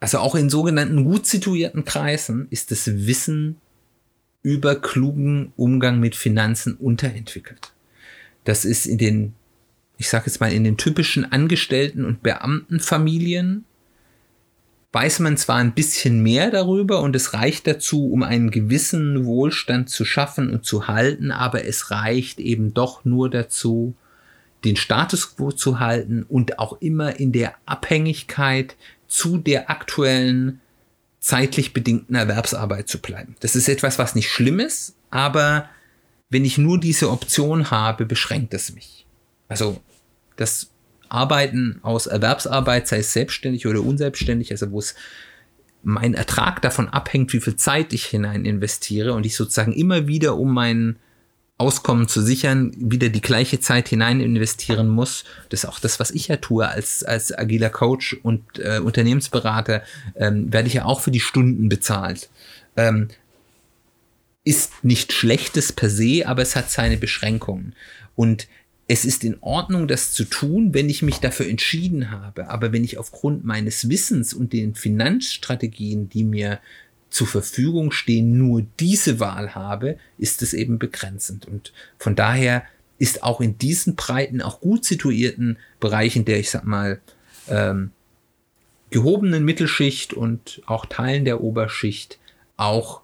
also 0.00 0.18
auch 0.18 0.34
in 0.34 0.50
sogenannten 0.50 1.04
gut 1.04 1.26
situierten 1.26 1.84
Kreisen, 1.84 2.46
ist 2.50 2.70
das 2.70 2.86
Wissen 3.06 3.60
über 4.42 4.76
klugen 4.76 5.52
Umgang 5.56 6.00
mit 6.00 6.16
Finanzen 6.16 6.74
unterentwickelt. 6.74 7.72
Das 8.44 8.64
ist 8.64 8.86
in 8.86 8.98
den, 8.98 9.34
ich 9.98 10.08
sage 10.08 10.26
jetzt 10.26 10.40
mal, 10.40 10.52
in 10.52 10.64
den 10.64 10.76
typischen 10.76 11.30
Angestellten- 11.30 12.04
und 12.04 12.22
Beamtenfamilien 12.22 13.64
weiß 14.92 15.20
man 15.20 15.38
zwar 15.38 15.56
ein 15.56 15.72
bisschen 15.72 16.22
mehr 16.22 16.50
darüber 16.50 17.00
und 17.00 17.16
es 17.16 17.32
reicht 17.32 17.66
dazu, 17.66 18.10
um 18.12 18.22
einen 18.22 18.50
gewissen 18.50 19.24
Wohlstand 19.24 19.88
zu 19.88 20.04
schaffen 20.04 20.50
und 20.50 20.66
zu 20.66 20.86
halten, 20.86 21.30
aber 21.30 21.64
es 21.64 21.90
reicht 21.90 22.38
eben 22.38 22.74
doch 22.74 23.04
nur 23.04 23.30
dazu, 23.30 23.94
den 24.64 24.76
Status 24.76 25.34
quo 25.34 25.50
zu 25.50 25.80
halten 25.80 26.24
und 26.28 26.58
auch 26.58 26.80
immer 26.80 27.18
in 27.18 27.32
der 27.32 27.54
Abhängigkeit 27.64 28.76
zu 29.08 29.38
der 29.38 29.70
aktuellen 29.70 30.60
zeitlich 31.22 31.72
bedingten 31.72 32.16
Erwerbsarbeit 32.16 32.88
zu 32.88 33.00
bleiben. 33.00 33.36
Das 33.40 33.54
ist 33.54 33.68
etwas, 33.68 33.98
was 33.98 34.14
nicht 34.14 34.28
schlimm 34.28 34.58
ist, 34.58 34.96
aber 35.10 35.68
wenn 36.28 36.44
ich 36.44 36.58
nur 36.58 36.80
diese 36.80 37.10
Option 37.10 37.70
habe, 37.70 38.04
beschränkt 38.04 38.52
es 38.54 38.74
mich. 38.74 39.06
Also 39.48 39.80
das 40.36 40.70
Arbeiten 41.08 41.78
aus 41.82 42.06
Erwerbsarbeit, 42.06 42.88
sei 42.88 42.98
es 42.98 43.12
selbstständig 43.12 43.66
oder 43.66 43.82
unselbstständig, 43.82 44.50
also 44.50 44.72
wo 44.72 44.80
es 44.80 44.96
mein 45.84 46.14
Ertrag 46.14 46.60
davon 46.60 46.88
abhängt, 46.88 47.32
wie 47.32 47.40
viel 47.40 47.56
Zeit 47.56 47.92
ich 47.92 48.06
hinein 48.06 48.44
investiere 48.44 49.12
und 49.12 49.24
ich 49.24 49.36
sozusagen 49.36 49.72
immer 49.72 50.08
wieder 50.08 50.36
um 50.36 50.52
meinen 50.52 50.98
Auskommen 51.62 52.08
zu 52.08 52.20
sichern, 52.20 52.72
wieder 52.76 53.08
die 53.08 53.20
gleiche 53.20 53.60
Zeit 53.60 53.88
hinein 53.88 54.20
investieren 54.20 54.88
muss. 54.88 55.24
Das 55.48 55.62
ist 55.62 55.70
auch 55.70 55.78
das, 55.78 56.00
was 56.00 56.10
ich 56.10 56.26
ja 56.26 56.36
tue 56.36 56.68
als, 56.68 57.04
als 57.04 57.36
agiler 57.36 57.70
Coach 57.70 58.16
und 58.24 58.42
äh, 58.58 58.80
Unternehmensberater, 58.80 59.82
ähm, 60.16 60.52
werde 60.52 60.66
ich 60.66 60.74
ja 60.74 60.84
auch 60.86 61.00
für 61.00 61.12
die 61.12 61.20
Stunden 61.20 61.68
bezahlt. 61.68 62.28
Ähm, 62.76 63.08
ist 64.44 64.82
nicht 64.82 65.12
schlechtes 65.12 65.72
per 65.72 65.88
se, 65.88 66.24
aber 66.26 66.42
es 66.42 66.56
hat 66.56 66.68
seine 66.68 66.96
Beschränkungen. 66.96 67.74
Und 68.16 68.48
es 68.88 69.04
ist 69.04 69.22
in 69.22 69.36
Ordnung, 69.40 69.86
das 69.86 70.12
zu 70.12 70.24
tun, 70.24 70.74
wenn 70.74 70.90
ich 70.90 71.02
mich 71.02 71.18
dafür 71.18 71.48
entschieden 71.48 72.10
habe. 72.10 72.50
Aber 72.50 72.72
wenn 72.72 72.82
ich 72.82 72.98
aufgrund 72.98 73.44
meines 73.44 73.88
Wissens 73.88 74.34
und 74.34 74.52
den 74.52 74.74
Finanzstrategien, 74.74 76.08
die 76.08 76.24
mir 76.24 76.58
zur 77.12 77.26
Verfügung 77.26 77.92
stehen, 77.92 78.38
nur 78.38 78.62
diese 78.80 79.20
Wahl 79.20 79.54
habe, 79.54 79.98
ist 80.18 80.42
es 80.42 80.54
eben 80.54 80.78
begrenzend. 80.78 81.46
Und 81.46 81.72
von 81.98 82.16
daher 82.16 82.64
ist 82.98 83.22
auch 83.22 83.40
in 83.40 83.58
diesen 83.58 83.96
breiten, 83.96 84.40
auch 84.40 84.60
gut 84.60 84.84
situierten 84.84 85.58
Bereichen 85.78 86.24
der, 86.24 86.40
ich 86.40 86.50
sag 86.50 86.64
mal, 86.64 87.00
ähm, 87.48 87.90
gehobenen 88.90 89.44
Mittelschicht 89.44 90.14
und 90.14 90.62
auch 90.66 90.86
Teilen 90.86 91.24
der 91.24 91.42
Oberschicht 91.42 92.18
auch 92.56 93.02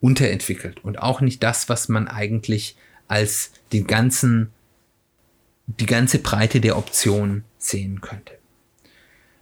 unterentwickelt 0.00 0.84
und 0.84 1.00
auch 1.00 1.20
nicht 1.20 1.42
das, 1.42 1.68
was 1.68 1.88
man 1.88 2.06
eigentlich 2.06 2.76
als 3.08 3.52
den 3.72 3.86
ganzen, 3.86 4.50
die 5.66 5.86
ganze 5.86 6.18
Breite 6.20 6.60
der 6.60 6.76
Optionen 6.76 7.44
sehen 7.58 8.00
könnte. 8.00 8.37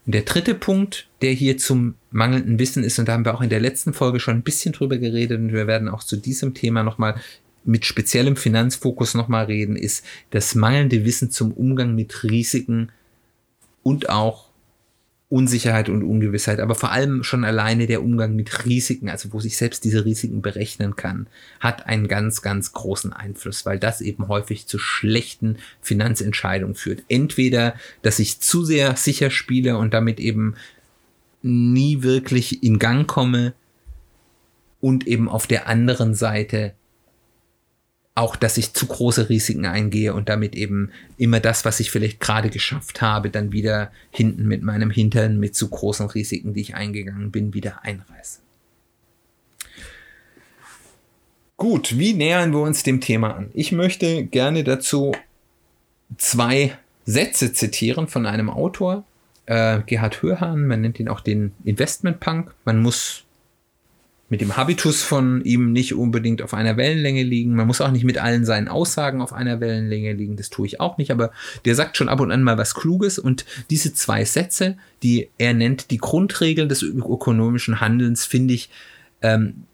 Und 0.07 0.15
der 0.15 0.23
dritte 0.23 0.55
Punkt, 0.55 1.09
der 1.21 1.33
hier 1.33 1.59
zum 1.59 1.95
mangelnden 2.13 2.59
Wissen 2.59 2.85
ist, 2.85 2.99
und 2.99 3.09
da 3.09 3.13
haben 3.13 3.25
wir 3.25 3.35
auch 3.35 3.43
in 3.43 3.51
der 3.51 3.61
letzten 3.61 3.93
Folge 3.93 4.21
schon 4.21 4.37
ein 4.37 4.43
bisschen 4.43 4.73
drüber 4.73 4.99
geredet 4.99 5.41
und 5.41 5.53
wir 5.53 5.67
werden 5.67 5.89
auch 5.89 6.05
zu 6.05 6.17
diesem 6.17 6.55
Thema 6.55 6.85
nochmal 6.85 7.21
mit 7.65 7.85
speziellem 7.85 8.37
Finanzfokus 8.37 9.15
nochmal 9.15 9.47
reden, 9.47 9.75
ist 9.75 10.05
das 10.31 10.55
mangelnde 10.55 11.05
Wissen 11.05 11.33
zum 11.33 11.53
Umgang 11.53 11.97
mit 11.97 12.23
Risiken 12.23 12.93
und 13.83 14.09
auch 14.09 14.46
Unsicherheit 15.29 15.89
und 15.89 16.05
Ungewissheit, 16.05 16.61
aber 16.61 16.77
vor 16.77 16.93
allem 16.93 17.25
schon 17.25 17.45
alleine 17.45 17.89
der 17.89 18.03
Umgang 18.03 18.37
mit 18.37 18.65
Risiken, 18.65 19.11
also 19.11 19.33
wo 19.33 19.41
sich 19.41 19.57
selbst 19.57 19.83
diese 19.83 20.05
Risiken 20.05 20.41
berechnen 20.41 20.95
kann, 20.95 21.27
hat 21.59 21.87
einen 21.87 22.07
ganz, 22.07 22.43
ganz 22.43 22.73
großen 22.73 23.13
Einfluss, 23.13 23.67
weil 23.67 23.81
das 23.81 24.01
eben 24.01 24.29
häufig 24.29 24.69
zu 24.69 24.79
schlechten 24.79 25.57
Finanzentscheidungen 25.81 26.77
führt. 26.77 27.03
Entweder, 27.09 27.75
dass 28.03 28.21
ich 28.21 28.39
zu 28.39 28.65
sehr 28.65 28.95
sicher 28.95 29.31
spiele 29.31 29.79
und 29.79 29.93
damit 29.95 30.21
eben 30.21 30.55
nie 31.43 32.03
wirklich 32.03 32.63
in 32.63 32.79
Gang 32.79 33.09
komme 33.09 33.53
und 34.81 35.09
eben 35.09 35.29
auf 35.29 35.49
der 35.49 35.67
anderen 35.67 36.15
Seite 36.15 36.75
auch, 38.17 38.35
dass 38.35 38.57
ich 38.57 38.73
zu 38.73 38.87
große 38.87 39.29
Risiken 39.29 39.67
eingehe 39.67 40.15
und 40.15 40.31
damit 40.31 40.57
eben 40.57 40.91
immer 41.19 41.39
das, 41.39 41.67
was 41.67 41.81
ich 41.81 41.91
vielleicht 41.91 42.19
gerade 42.19 42.49
geschafft 42.49 43.03
habe, 43.03 43.29
dann 43.31 43.53
wieder 43.53 43.93
hinten 44.11 44.49
mit 44.49 44.63
meinem 44.63 44.91
Hintern 44.91 45.39
mit 45.39 45.55
zu 45.55 45.69
großen 45.69 46.07
Risiken, 46.07 46.55
die 46.55 46.63
ich 46.63 46.75
eingegangen 46.75 47.31
bin, 47.31 47.53
wieder 47.53 47.85
einreiße. 47.85 48.41
Gut, 51.59 51.99
wie 51.99 52.15
nähern 52.15 52.53
wir 52.53 52.61
uns 52.61 52.83
dem 52.83 53.03
Thema 53.03 53.37
an? 53.37 53.51
Ich 53.53 53.71
möchte 53.71 54.25
gerne 54.25 54.65
dazu 54.65 55.13
zwei 56.17 56.77
Sätze 57.05 57.53
zitieren 57.53 58.09
von 58.09 58.25
einem 58.25 58.49
Autor, 58.49 59.05
äh, 59.45 59.81
Gerhard 59.85 60.23
Hörhan, 60.23 60.67
man 60.67 60.81
nennt 60.81 60.99
ihn 60.99 61.09
auch 61.09 61.21
den 61.21 61.53
Investment 61.65 62.19
Punk. 62.21 62.55
Man 62.65 62.81
muss 62.81 63.26
mit 64.29 64.41
dem 64.41 64.57
Habitus 64.57 65.03
von 65.03 65.45
ihm 65.45 65.73
nicht 65.73 65.95
unbedingt 65.95 66.43
auf 66.43 66.53
einer 66.53 66.77
Wellenlänge 66.77 67.23
liegen. 67.23 67.55
Man 67.55 67.69
muss 67.69 67.81
auch 67.81 67.93
nicht 67.93 68.05
mit 68.05 68.19
allen 68.19 68.45
seinen 68.45 68.67
Aussagen 68.67 69.21
auf 69.21 69.33
einer 69.33 69.61
Wellenlänge 69.61 70.15
liegen. 70.15 70.37
Das 70.37 70.51
tue 70.51 70.67
ich 70.67 70.81
auch 70.81 70.99
nicht. 70.99 71.13
Aber 71.13 71.31
der 71.65 71.77
sagt 71.77 71.97
schon 71.97 72.09
ab 72.09 72.19
und 72.19 72.33
an 72.33 72.43
mal 72.43 72.59
was 72.59 72.75
Kluges. 72.75 73.21
Und 73.21 73.45
diese 73.71 73.95
zwei 73.95 74.25
Sätze, 74.25 74.77
die 75.05 75.29
er 75.39 75.55
nennt, 75.55 75.93
die 75.93 75.99
Grundregeln 75.99 76.69
des 76.69 76.83
ökonomischen 76.83 77.81
Handelns, 77.81 78.25
finde 78.25 78.55
ich, 78.55 78.69
ähm, 79.23 79.65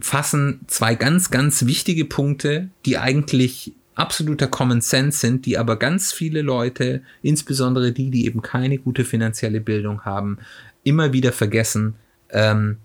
fassen 0.00 0.60
zwei 0.66 0.96
ganz, 0.96 1.30
ganz 1.30 1.64
wichtige 1.64 2.06
Punkte, 2.06 2.70
die 2.86 2.98
eigentlich 2.98 3.72
absoluter 3.94 4.48
Common 4.48 4.80
Sense 4.80 5.20
sind, 5.20 5.46
die 5.46 5.58
aber 5.58 5.78
ganz 5.78 6.12
viele 6.12 6.42
Leute, 6.42 7.02
insbesondere 7.22 7.92
die, 7.92 8.10
die 8.10 8.26
eben 8.26 8.42
keine 8.42 8.78
gute 8.78 9.04
finanzielle 9.04 9.60
Bildung 9.60 10.04
haben, 10.04 10.38
immer 10.82 11.12
wieder 11.12 11.32
vergessen. 11.32 11.94
Ähm, 12.30 12.78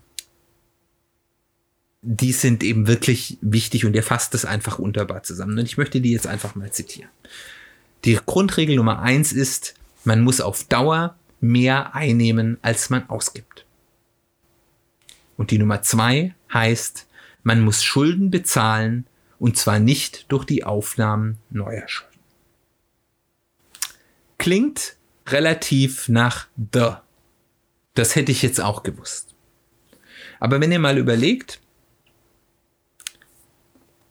die 2.08 2.32
sind 2.32 2.62
eben 2.62 2.86
wirklich 2.86 3.36
wichtig 3.40 3.84
und 3.84 3.94
ihr 3.94 4.04
fasst 4.04 4.32
das 4.32 4.44
einfach 4.44 4.78
wunderbar 4.78 5.24
zusammen. 5.24 5.58
Und 5.58 5.66
ich 5.66 5.76
möchte 5.76 6.00
die 6.00 6.12
jetzt 6.12 6.28
einfach 6.28 6.54
mal 6.54 6.70
zitieren. 6.70 7.10
Die 8.04 8.16
Grundregel 8.24 8.76
Nummer 8.76 9.00
eins 9.00 9.32
ist, 9.32 9.74
man 10.04 10.22
muss 10.22 10.40
auf 10.40 10.62
Dauer 10.64 11.16
mehr 11.40 11.96
einnehmen, 11.96 12.58
als 12.62 12.90
man 12.90 13.08
ausgibt. 13.10 13.66
Und 15.36 15.50
die 15.50 15.58
Nummer 15.58 15.82
zwei 15.82 16.36
heißt, 16.54 17.08
man 17.42 17.60
muss 17.60 17.82
Schulden 17.82 18.30
bezahlen 18.30 19.06
und 19.40 19.58
zwar 19.58 19.80
nicht 19.80 20.30
durch 20.30 20.44
die 20.44 20.62
Aufnahmen 20.62 21.38
neuer 21.50 21.88
Schulden. 21.88 22.20
Klingt 24.38 24.94
relativ 25.26 26.08
nach 26.08 26.46
The. 26.72 26.98
Das 27.94 28.14
hätte 28.14 28.30
ich 28.30 28.42
jetzt 28.42 28.60
auch 28.60 28.84
gewusst. 28.84 29.34
Aber 30.38 30.60
wenn 30.60 30.70
ihr 30.70 30.78
mal 30.78 30.98
überlegt, 30.98 31.60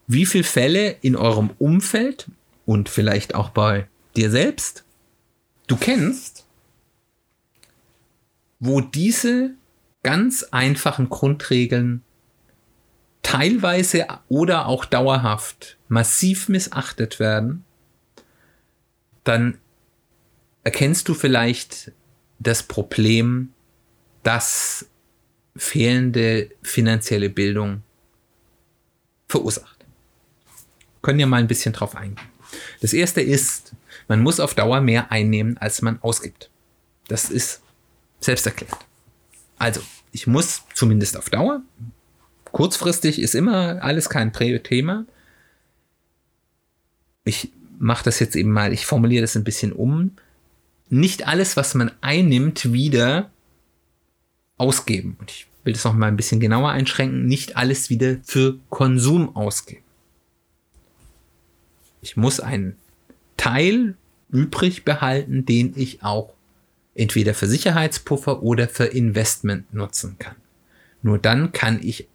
wie 0.07 0.25
viele 0.25 0.43
Fälle 0.43 0.91
in 1.01 1.15
eurem 1.15 1.51
Umfeld 1.59 2.27
und 2.65 2.89
vielleicht 2.89 3.35
auch 3.35 3.49
bei 3.49 3.87
dir 4.15 4.29
selbst 4.29 4.83
du 5.67 5.77
kennst, 5.77 6.45
wo 8.59 8.81
diese 8.81 9.51
ganz 10.03 10.43
einfachen 10.51 11.09
Grundregeln 11.09 12.03
teilweise 13.23 14.05
oder 14.29 14.67
auch 14.67 14.85
dauerhaft 14.85 15.77
massiv 15.87 16.47
missachtet 16.47 17.19
werden, 17.19 17.65
dann 19.23 19.57
erkennst 20.63 21.09
du 21.09 21.15
vielleicht 21.15 21.91
das 22.37 22.63
Problem, 22.63 23.51
dass 24.21 24.85
fehlende 25.55 26.51
finanzielle 26.61 27.29
Bildung 27.29 27.81
verursacht 29.27 29.74
können 31.05 31.19
ja 31.19 31.27
mal 31.27 31.37
ein 31.37 31.47
bisschen 31.47 31.71
drauf 31.71 31.95
eingehen. 31.95 32.27
Das 32.81 32.91
erste 32.91 33.21
ist, 33.21 33.75
man 34.07 34.23
muss 34.23 34.39
auf 34.39 34.55
Dauer 34.55 34.81
mehr 34.81 35.11
einnehmen, 35.11 35.55
als 35.59 35.83
man 35.83 36.01
ausgibt. 36.01 36.49
Das 37.07 37.29
ist 37.29 37.61
selbst 38.19 38.47
erklärt. 38.47 38.75
Also, 39.59 39.81
ich 40.11 40.25
muss 40.25 40.63
zumindest 40.73 41.15
auf 41.15 41.29
Dauer, 41.29 41.61
kurzfristig 42.51 43.21
ist 43.21 43.35
immer 43.35 43.83
alles 43.83 44.09
kein 44.09 44.33
Thema, 44.33 45.05
ich 47.23 47.51
mache 47.77 48.03
das 48.03 48.19
jetzt 48.19 48.35
eben 48.35 48.51
mal, 48.51 48.73
ich 48.73 48.87
formuliere 48.87 49.21
das 49.21 49.35
ein 49.35 49.43
bisschen 49.43 49.73
um, 49.73 50.11
nicht 50.89 51.27
alles, 51.27 51.55
was 51.55 51.75
man 51.75 51.91
einnimmt, 52.01 52.73
wieder 52.73 53.29
ausgeben. 54.57 55.17
Und 55.19 55.29
ich 55.29 55.47
will 55.63 55.73
das 55.73 55.83
noch 55.83 55.93
mal 55.93 56.07
ein 56.07 56.17
bisschen 56.17 56.39
genauer 56.39 56.71
einschränken, 56.71 57.25
nicht 57.25 57.57
alles 57.57 57.89
wieder 57.89 58.17
für 58.23 58.57
Konsum 58.69 59.35
ausgeben. 59.35 59.84
Ich 62.05 62.15
muss 62.15 62.39
einen 62.39 62.75
Teil 63.35 63.95
übrig 64.29 64.85
behalten, 64.85 65.43
den 65.43 65.73
ich 65.75 66.03
auch 66.03 66.35
entweder 66.93 67.33
für 67.33 67.47
Sicherheitspuffer 67.47 68.43
oder 68.43 68.69
für 68.69 68.85
Investment 68.85 69.73
nutzen 69.73 70.17
kann. 70.19 70.35
Nur 71.01 71.17
dann 71.17 71.51
kann 71.51 71.79
ich 71.81 72.07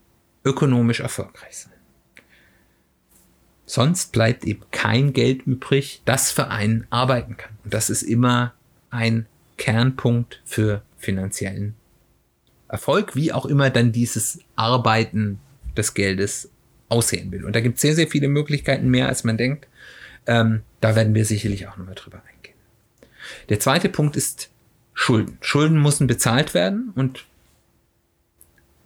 ökonomisch 0.44 1.00
erfolgreich 1.00 1.58
sein. 1.58 1.72
Sonst 3.66 4.12
bleibt 4.12 4.44
eben 4.44 4.62
kein 4.70 5.12
Geld 5.12 5.42
übrig, 5.42 6.02
das 6.04 6.30
für 6.30 6.50
einen 6.50 6.86
arbeiten 6.90 7.36
kann. 7.36 7.58
Und 7.64 7.74
das 7.74 7.90
ist 7.90 8.02
immer 8.02 8.54
ein 8.90 9.26
Kernpunkt 9.56 10.40
für 10.44 10.82
finanziellen 10.98 11.74
Erfolg, 12.68 13.16
wie 13.16 13.32
auch 13.32 13.44
immer 13.44 13.70
dann 13.70 13.90
dieses 13.90 14.38
Arbeiten 14.54 15.40
des 15.76 15.94
Geldes 15.94 16.48
aussehen 16.88 17.32
will. 17.32 17.44
Und 17.44 17.56
da 17.56 17.60
gibt 17.60 17.74
es 17.76 17.82
sehr, 17.82 17.96
sehr 17.96 18.06
viele 18.06 18.28
Möglichkeiten 18.28 18.88
mehr, 18.88 19.08
als 19.08 19.24
man 19.24 19.36
denkt. 19.36 19.66
Ähm, 20.30 20.62
da 20.80 20.94
werden 20.94 21.12
wir 21.12 21.24
sicherlich 21.24 21.66
auch 21.66 21.76
nochmal 21.76 21.96
drüber 21.96 22.18
eingehen. 22.18 22.54
Der 23.48 23.58
zweite 23.58 23.88
Punkt 23.88 24.16
ist 24.16 24.48
Schulden. 24.94 25.38
Schulden 25.40 25.82
müssen 25.82 26.06
bezahlt 26.06 26.54
werden 26.54 26.92
und 26.94 27.26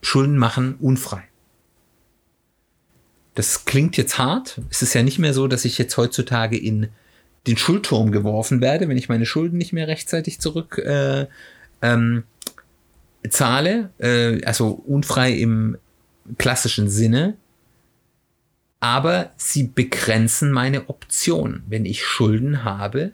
Schulden 0.00 0.38
machen 0.38 0.76
unfrei. 0.80 1.22
Das 3.34 3.66
klingt 3.66 3.98
jetzt 3.98 4.16
hart. 4.16 4.62
Es 4.70 4.80
ist 4.80 4.94
ja 4.94 5.02
nicht 5.02 5.18
mehr 5.18 5.34
so, 5.34 5.46
dass 5.46 5.66
ich 5.66 5.76
jetzt 5.76 5.98
heutzutage 5.98 6.56
in 6.56 6.88
den 7.46 7.58
Schuldturm 7.58 8.10
geworfen 8.10 8.62
werde, 8.62 8.88
wenn 8.88 8.96
ich 8.96 9.10
meine 9.10 9.26
Schulden 9.26 9.58
nicht 9.58 9.74
mehr 9.74 9.86
rechtzeitig 9.86 10.40
zurück 10.40 10.78
äh, 10.78 11.26
ähm, 11.82 12.24
zahle, 13.28 13.90
äh, 13.98 14.42
also 14.44 14.68
unfrei 14.68 15.32
im 15.32 15.76
klassischen 16.38 16.88
Sinne, 16.88 17.36
aber 18.84 19.30
sie 19.38 19.62
begrenzen 19.62 20.52
meine 20.52 20.90
Optionen. 20.90 21.62
Wenn 21.66 21.86
ich 21.86 22.04
Schulden 22.04 22.64
habe, 22.64 23.12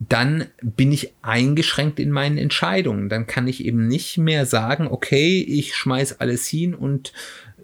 dann 0.00 0.46
bin 0.60 0.90
ich 0.90 1.14
eingeschränkt 1.22 2.00
in 2.00 2.10
meinen 2.10 2.36
Entscheidungen. 2.36 3.08
Dann 3.08 3.28
kann 3.28 3.46
ich 3.46 3.64
eben 3.64 3.86
nicht 3.86 4.18
mehr 4.18 4.44
sagen, 4.44 4.88
okay, 4.88 5.40
ich 5.40 5.76
schmeiß 5.76 6.18
alles 6.18 6.48
hin 6.48 6.74
und 6.74 7.12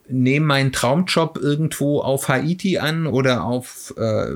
nehme 0.08 0.46
meinen 0.46 0.70
Traumjob 0.70 1.38
irgendwo 1.38 1.98
auf 2.02 2.28
Haiti 2.28 2.78
an 2.78 3.08
oder 3.08 3.42
auf 3.42 3.92
äh, 3.98 4.30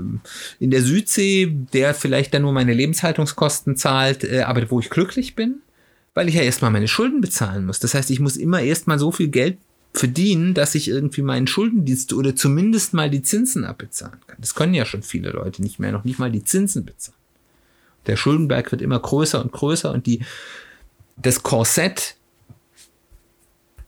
in 0.59 0.73
der 0.73 0.83
Südsee, 0.83 1.57
der 1.73 1.95
vielleicht 1.95 2.35
dann 2.35 2.43
nur 2.43 2.53
meine 2.53 2.75
Lebenshaltungskosten 2.75 3.77
zahlt, 3.77 4.25
äh, 4.25 4.43
aber 4.43 4.69
wo 4.73 4.81
ich 4.81 4.91
glücklich 4.91 5.37
bin, 5.37 5.61
weil 6.15 6.29
ich 6.29 6.35
ja 6.35 6.43
erstmal 6.43 6.73
meine 6.73 6.89
Schulden 6.89 7.21
bezahlen 7.21 7.65
muss. 7.65 7.79
Das 7.79 7.95
heißt, 7.95 8.11
ich 8.11 8.19
muss 8.19 8.37
immer 8.37 8.61
erstmal 8.61 8.99
so 8.99 9.13
viel 9.13 9.29
Geld 9.29 9.59
verdienen, 9.93 10.55
dass 10.55 10.75
ich 10.75 10.89
irgendwie 10.89 11.23
meinen 11.23 11.47
Schuldendienst 11.47 12.13
oder 12.13 12.37
zumindest 12.37 12.95
mal 12.95 13.11
die 13.11 13.23
Zinsen 13.23 13.65
abbezahlen 13.65 14.21
kann. 14.27 14.37
Das 14.41 14.55
können 14.55 14.75
ja 14.75 14.85
schon 14.85 15.03
viele 15.03 15.31
Leute 15.31 15.63
nicht 15.63 15.79
mehr, 15.79 15.93
noch 15.93 16.05
nicht 16.05 16.19
mal 16.19 16.31
die 16.31 16.45
Zinsen 16.45 16.85
bezahlen. 16.85 17.19
Der 18.07 18.17
Schuldenberg 18.17 18.71
wird 18.71 18.83
immer 18.83 18.99
größer 18.99 19.43
und 19.43 19.53
größer 19.53 19.93
und 19.93 20.07
die, 20.07 20.21
das 21.17 21.43
Korsett, 21.43 22.17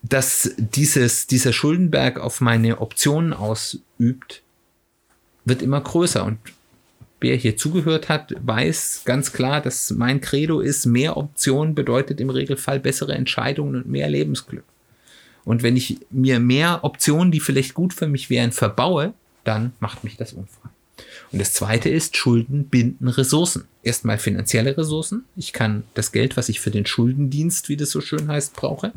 das 0.03 0.51
dieses, 0.59 1.29
dieser 1.29 1.53
Schuldenberg 1.53 2.19
auf 2.19 2.41
meine 2.41 2.81
Optionen 2.81 3.33
ausübt, 3.33 4.43
wird 5.45 5.63
immer 5.63 5.81
größer. 5.81 6.25
Und 6.25 6.39
wer 7.21 7.37
hier 7.37 7.57
zugehört 7.57 8.09
hat, 8.09 8.35
weiß 8.45 9.03
ganz 9.05 9.33
klar, 9.33 9.61
dass 9.61 9.91
mein 9.93 10.21
Credo 10.21 10.61
ist, 10.61 10.85
mehr 10.85 11.17
Optionen 11.17 11.75
bedeutet 11.75 12.21
im 12.21 12.31
Regelfall 12.31 12.81
bessere 12.81 13.15
Entscheidungen 13.15 13.77
und 13.77 13.89
mehr 13.89 14.11
Lebensglück. 14.11 14.65
Und 15.45 15.63
wenn 15.63 15.77
ich 15.77 15.99
mir 16.11 16.41
mehr 16.41 16.81
Optionen, 16.83 17.33
die 17.33 17.41
vielleicht 17.41 17.75
gut 17.75 17.93
für 17.93 18.07
mich 18.07 18.31
wären, 18.31 18.53
verbaue, 18.53 19.15
dann 19.45 19.73
macht 19.81 20.05
mich 20.05 20.17
das 20.17 20.33
unfrei. 20.33 20.71
Und 21.33 21.41
das 21.41 21.53
zweite 21.53 21.89
ist, 21.89 22.17
Schulden 22.17 22.67
binden 22.67 23.09
Ressourcen. 23.09 23.67
Erstmal 23.83 24.19
finanzielle 24.19 24.77
Ressourcen. 24.77 25.25
Ich 25.35 25.53
kann 25.53 25.85
das 25.95 26.13
Geld, 26.13 26.37
was 26.37 26.49
ich 26.49 26.61
für 26.61 26.71
den 26.71 26.87
Schuldendienst, 26.87 27.69
wie 27.69 27.77
das 27.77 27.91
so 27.91 28.01
schön 28.01 28.29
heißt, 28.29 28.55
brauche, 28.55 28.93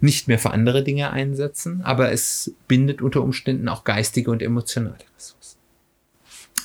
nicht 0.00 0.28
mehr 0.28 0.38
für 0.38 0.50
andere 0.50 0.82
Dinge 0.82 1.10
einsetzen, 1.10 1.82
aber 1.82 2.10
es 2.10 2.52
bindet 2.68 3.02
unter 3.02 3.22
Umständen 3.22 3.68
auch 3.68 3.84
geistige 3.84 4.30
und 4.30 4.42
emotionale 4.42 4.96
Ressourcen. 5.16 5.58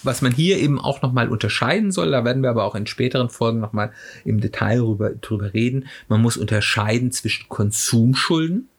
Was 0.03 0.21
man 0.21 0.31
hier 0.31 0.57
eben 0.57 0.79
auch 0.79 1.01
nochmal 1.01 1.29
unterscheiden 1.29 1.91
soll, 1.91 2.11
da 2.11 2.23
werden 2.23 2.43
wir 2.43 2.49
aber 2.49 2.63
auch 2.63 2.75
in 2.75 2.87
späteren 2.87 3.29
Folgen 3.29 3.59
nochmal 3.59 3.91
im 4.23 4.39
Detail 4.39 4.77
drüber, 4.77 5.09
drüber 5.11 5.53
reden, 5.53 5.87
man 6.07 6.21
muss 6.21 6.37
unterscheiden 6.37 7.11
zwischen 7.11 7.49
Konsumschulden, 7.49 8.69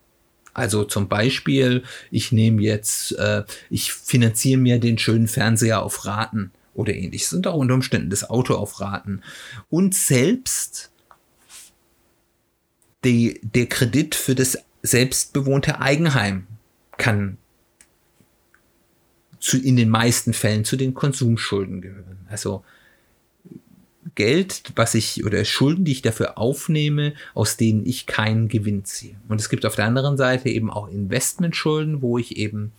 also 0.56 0.84
zum 0.84 1.06
Beispiel, 1.06 1.82
ich 2.10 2.32
nehme 2.32 2.62
jetzt, 2.62 3.12
äh, 3.18 3.44
ich 3.68 3.92
finanziere 3.92 4.58
mir 4.58 4.80
den 4.80 4.96
schönen 4.96 5.28
Fernseher 5.28 5.82
auf 5.82 6.06
Raten 6.06 6.50
oder 6.72 6.94
ähnliches. 6.94 7.34
Und 7.34 7.46
auch 7.46 7.56
unter 7.56 7.74
Umständen 7.74 8.08
das 8.08 8.30
Auto 8.30 8.54
auf 8.54 8.80
Raten. 8.80 9.20
Und 9.68 9.94
selbst 9.94 10.90
die, 13.04 13.38
der 13.42 13.66
Kredit 13.66 14.14
für 14.14 14.34
das 14.34 14.56
selbstbewohnte 14.82 15.82
Eigenheim 15.82 16.46
kann 16.96 17.36
zu, 19.38 19.60
in 19.60 19.76
den 19.76 19.90
meisten 19.90 20.32
Fällen 20.32 20.64
zu 20.64 20.76
den 20.76 20.94
Konsumschulden 20.94 21.82
gehören. 21.82 22.26
Also 22.30 22.64
Geld, 24.14 24.72
was 24.76 24.94
ich 24.94 25.24
oder 25.24 25.44
Schulden, 25.44 25.84
die 25.84 25.92
ich 25.92 26.02
dafür 26.02 26.38
aufnehme, 26.38 27.14
aus 27.34 27.56
denen 27.56 27.84
ich 27.84 28.06
keinen 28.06 28.48
Gewinn 28.48 28.84
ziehe. 28.84 29.16
Und 29.28 29.40
es 29.40 29.48
gibt 29.48 29.66
auf 29.66 29.74
der 29.74 29.86
anderen 29.86 30.16
Seite 30.16 30.48
eben 30.48 30.70
auch 30.70 30.88
Investmentschulden, 30.88 32.02
wo 32.02 32.18
ich 32.18 32.36
eben 32.36 32.72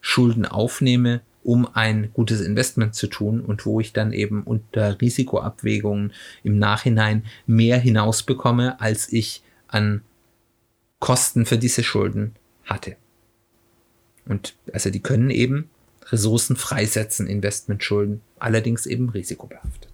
Schulden 0.00 0.46
aufnehme, 0.46 1.20
um 1.44 1.68
ein 1.74 2.10
gutes 2.12 2.40
Investment 2.40 2.94
zu 2.94 3.06
tun 3.08 3.40
und 3.40 3.66
wo 3.66 3.80
ich 3.80 3.92
dann 3.92 4.12
eben 4.12 4.42
unter 4.44 5.00
Risikoabwägungen 5.00 6.12
im 6.42 6.58
Nachhinein 6.58 7.24
mehr 7.46 7.78
hinausbekomme, 7.78 8.80
als 8.80 9.12
ich 9.12 9.42
an 9.68 10.02
Kosten 11.00 11.46
für 11.46 11.58
diese 11.58 11.82
Schulden 11.82 12.36
hatte. 12.64 12.96
Und 14.24 14.54
also 14.72 14.90
die 14.90 15.00
können 15.00 15.30
eben 15.30 15.68
Ressourcen 16.06 16.56
freisetzen, 16.56 17.26
Investmentschulden, 17.26 18.20
allerdings 18.38 18.86
eben 18.86 19.08
risikobehaftet. 19.08 19.91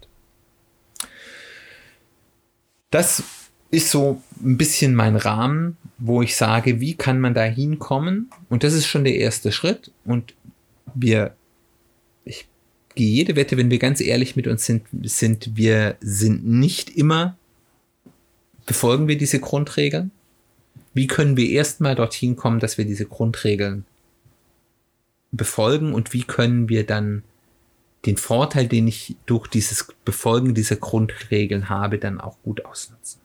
Das 2.91 3.23
ist 3.71 3.91
so 3.91 4.23
ein 4.43 4.57
bisschen 4.57 4.95
mein 4.95 5.17
Rahmen, 5.17 5.77
wo 5.99 6.23
ich 6.23 6.37
sage, 6.37 6.81
wie 6.81 6.95
kann 6.95 7.21
man 7.21 7.35
da 7.35 7.45
hinkommen? 7.45 8.31
Und 8.49 8.65
das 8.65 8.73
ist 8.73 8.87
schon 8.87 9.05
der 9.05 9.17
erste 9.17 9.53
Schritt. 9.53 9.91
Und 10.05 10.35
wir, 10.95 11.35
ich 12.25 12.49
gehe 12.95 13.11
jede 13.11 13.37
Wette, 13.37 13.57
wenn 13.57 13.71
wir 13.71 13.79
ganz 13.79 14.01
ehrlich 14.01 14.37
mit 14.37 14.47
uns 14.47 14.65
sind, 14.65 14.87
sind 15.03 15.57
wir 15.57 15.97
sind 16.01 16.47
nicht 16.47 16.91
immer, 16.91 17.37
befolgen 18.65 19.09
wir 19.09 19.19
diese 19.19 19.41
Grundregeln. 19.41 20.11
Wie 20.95 21.07
können 21.07 21.37
wir 21.37 21.51
erstmal 21.51 21.95
dorthin 21.95 22.37
kommen, 22.37 22.61
dass 22.61 22.79
wir 22.79 22.85
diese 22.85 23.07
Grundregeln 23.07 23.85
befolgen 25.31 25.93
und 25.93 26.13
wie 26.13 26.25
können 26.25 26.69
wir 26.69 26.87
dann 26.87 27.23
den 28.09 28.17
Vorteil, 28.17 28.67
den 28.67 28.89
ich 28.89 29.17
durch 29.27 29.49
dieses 29.49 29.87
Befolgen 30.07 30.55
dieser 30.55 30.77
Grundregeln 30.77 31.69
habe, 31.69 31.99
dann 31.99 32.23
auch 32.23 32.39
gut 32.43 32.65
ausnutzen. 32.65 33.21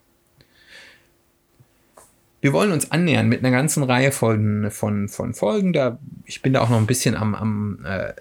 Wir 2.41 2.51
wollen 2.51 2.73
uns 2.73 2.91
annähern 2.91 3.29
mit 3.29 3.39
einer 3.39 3.51
ganzen 3.51 3.83
Reihe 3.83 4.11
von, 4.11 4.69
von, 4.71 5.07
von 5.07 5.33
Folgen. 5.33 5.71
Da, 5.71 5.99
ich 6.25 6.41
bin 6.41 6.51
da 6.51 6.59
auch 6.59 6.69
noch 6.69 6.79
ein 6.79 6.85
bisschen 6.85 7.15
am, 7.15 7.33
am 7.33 7.85
äh, 7.85 8.11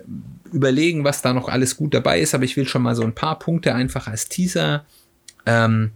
überlegen, 0.53 1.03
was 1.03 1.20
da 1.20 1.33
noch 1.33 1.48
alles 1.48 1.77
gut 1.77 1.94
dabei 1.94 2.20
ist, 2.20 2.33
aber 2.33 2.44
ich 2.44 2.57
will 2.57 2.68
schon 2.68 2.83
mal 2.83 2.94
so 2.94 3.03
ein 3.03 3.16
paar 3.16 3.40
Punkte 3.40 3.75
einfach 3.75 4.07
als 4.07 4.29
Teaser 4.29 4.85
ähm, 5.44 5.90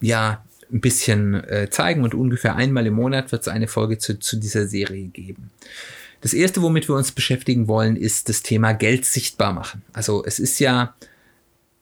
ja, 0.00 0.44
ein 0.72 0.80
bisschen 0.80 1.34
äh, 1.34 1.68
zeigen 1.68 2.04
und 2.04 2.14
ungefähr 2.14 2.54
einmal 2.54 2.86
im 2.86 2.94
Monat 2.94 3.32
wird 3.32 3.42
es 3.42 3.48
eine 3.48 3.66
Folge 3.66 3.98
zu, 3.98 4.20
zu 4.20 4.36
dieser 4.36 4.68
Serie 4.68 5.08
geben. 5.08 5.50
Das 6.26 6.34
erste, 6.34 6.60
womit 6.60 6.88
wir 6.88 6.96
uns 6.96 7.12
beschäftigen 7.12 7.68
wollen, 7.68 7.94
ist 7.94 8.28
das 8.28 8.42
Thema 8.42 8.72
Geld 8.72 9.04
sichtbar 9.04 9.52
machen. 9.52 9.82
Also 9.92 10.24
es 10.24 10.40
ist 10.40 10.58
ja, 10.58 10.96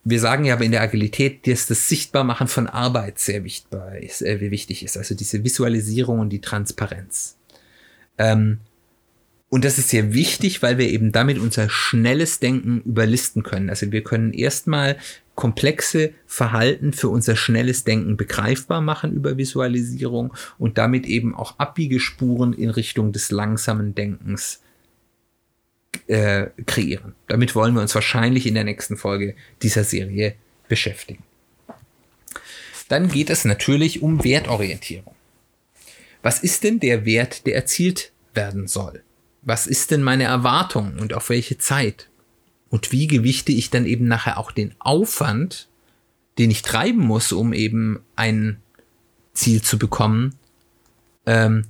wir 0.05 0.21
sagen 0.21 0.45
ja 0.45 0.53
aber 0.53 0.67
in 0.67 0.71
der 0.71 0.83
Agilität, 0.83 1.47
dass 1.47 1.67
das 1.67 1.89
Sichtbarmachen 1.89 2.47
von 2.47 2.67
Arbeit 2.67 3.19
sehr 3.19 3.43
wichtig 3.43 3.73
ist, 4.03 4.21
äh, 4.21 4.51
wichtig 4.51 4.83
ist. 4.83 4.99
Also 4.99 5.15
diese 5.15 5.43
Visualisierung 5.45 6.19
und 6.19 6.29
die 6.29 6.43
Transparenz. 6.43 7.39
Ähm, 8.19 8.59
und 9.49 9.65
das 9.65 9.79
ist 9.79 9.89
sehr 9.89 10.13
wichtig, 10.13 10.61
weil 10.61 10.77
wir 10.77 10.91
eben 10.91 11.11
damit 11.11 11.39
unser 11.39 11.71
schnelles 11.71 12.39
Denken 12.39 12.83
überlisten 12.83 13.45
können. 13.45 13.71
Also 13.71 13.93
wir 13.93 14.05
können 14.05 14.35
erstmal 14.35 14.99
komplexe 15.35 16.15
Verhalten 16.27 16.93
für 16.93 17.09
unser 17.09 17.37
schnelles 17.37 17.85
Denken 17.85 18.17
begreifbar 18.17 18.81
machen 18.81 19.13
über 19.13 19.37
Visualisierung 19.37 20.35
und 20.59 20.79
damit 20.79 21.07
eben 21.07 21.35
auch 21.35 21.59
Abbiegespuren 21.59 22.53
in 22.53 22.71
Richtung 22.71 23.13
des 23.13 23.31
langsamen 23.31 23.95
Denkens 23.95 24.61
äh, 26.07 26.47
kreieren. 26.67 27.15
Damit 27.29 27.55
wollen 27.55 27.75
wir 27.75 27.83
uns 27.83 27.95
wahrscheinlich 27.95 28.47
in 28.47 28.55
der 28.55 28.65
nächsten 28.65 28.97
Folge 28.97 29.35
dieser 29.63 29.85
Serie 29.85 30.35
beschäftigen. 30.69 31.23
Dann 32.89 33.09
geht 33.09 33.31
es 33.31 33.45
natürlich 33.45 34.03
um 34.03 34.23
Wertorientierung. 34.25 35.15
Was 36.23 36.39
ist 36.39 36.65
denn 36.65 36.81
der 36.81 37.05
Wert, 37.05 37.47
der 37.47 37.55
erzielt 37.55 38.13
werden 38.35 38.67
soll? 38.67 39.03
Was 39.43 39.67
ist 39.67 39.91
denn 39.91 40.03
meine 40.03 40.25
Erwartung 40.25 40.99
und 40.99 41.13
auf 41.13 41.29
welche 41.29 41.59
Zeit? 41.59 42.09
Und 42.75 42.91
wie 42.91 43.07
gewichte 43.07 43.53
ich 43.53 43.71
dann 43.71 43.87
eben 43.87 44.09
nachher 44.09 44.37
auch 44.37 44.51
den 44.51 44.75
Aufwand, 44.81 45.69
den 46.39 46.51
ich 46.51 46.63
treiben 46.63 46.99
muss, 46.99 47.31
um 47.31 47.53
eben 47.53 48.01
ein 48.17 48.57
Ziel 49.33 49.63
zu 49.63 49.79
bekommen, 49.79 50.35
ähm, 51.25 51.67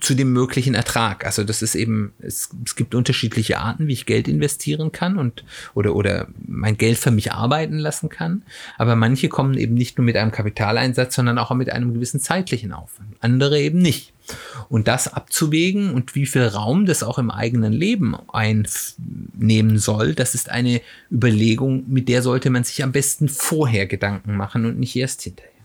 zu 0.00 0.14
dem 0.14 0.32
möglichen 0.32 0.74
Ertrag. 0.74 1.24
Also 1.24 1.44
das 1.44 1.62
ist 1.62 1.74
eben, 1.74 2.12
es, 2.20 2.50
es 2.64 2.76
gibt 2.76 2.94
unterschiedliche 2.94 3.58
Arten, 3.58 3.88
wie 3.88 3.94
ich 3.94 4.06
Geld 4.06 4.28
investieren 4.28 4.92
kann 4.92 5.18
und 5.18 5.44
oder 5.74 5.94
oder 5.94 6.28
mein 6.46 6.76
Geld 6.76 6.98
für 6.98 7.10
mich 7.10 7.32
arbeiten 7.32 7.78
lassen 7.78 8.08
kann. 8.08 8.42
Aber 8.76 8.96
manche 8.96 9.28
kommen 9.28 9.56
eben 9.56 9.74
nicht 9.74 9.96
nur 9.96 10.04
mit 10.04 10.16
einem 10.16 10.30
Kapitaleinsatz, 10.30 11.14
sondern 11.14 11.38
auch 11.38 11.52
mit 11.54 11.72
einem 11.72 11.94
gewissen 11.94 12.20
zeitlichen 12.20 12.72
Aufwand. 12.72 13.16
Andere 13.20 13.60
eben 13.60 13.78
nicht. 13.78 14.12
Und 14.68 14.88
das 14.88 15.08
abzuwägen 15.12 15.94
und 15.94 16.14
wie 16.14 16.26
viel 16.26 16.46
Raum 16.46 16.84
das 16.84 17.02
auch 17.02 17.18
im 17.18 17.30
eigenen 17.30 17.72
Leben 17.72 18.14
einnehmen 18.30 19.78
soll, 19.78 20.14
das 20.14 20.34
ist 20.34 20.50
eine 20.50 20.82
Überlegung, 21.10 21.84
mit 21.88 22.10
der 22.10 22.20
sollte 22.20 22.50
man 22.50 22.62
sich 22.62 22.82
am 22.82 22.92
besten 22.92 23.30
vorher 23.30 23.86
Gedanken 23.86 24.36
machen 24.36 24.66
und 24.66 24.78
nicht 24.78 24.94
erst 24.96 25.22
hinterher 25.22 25.57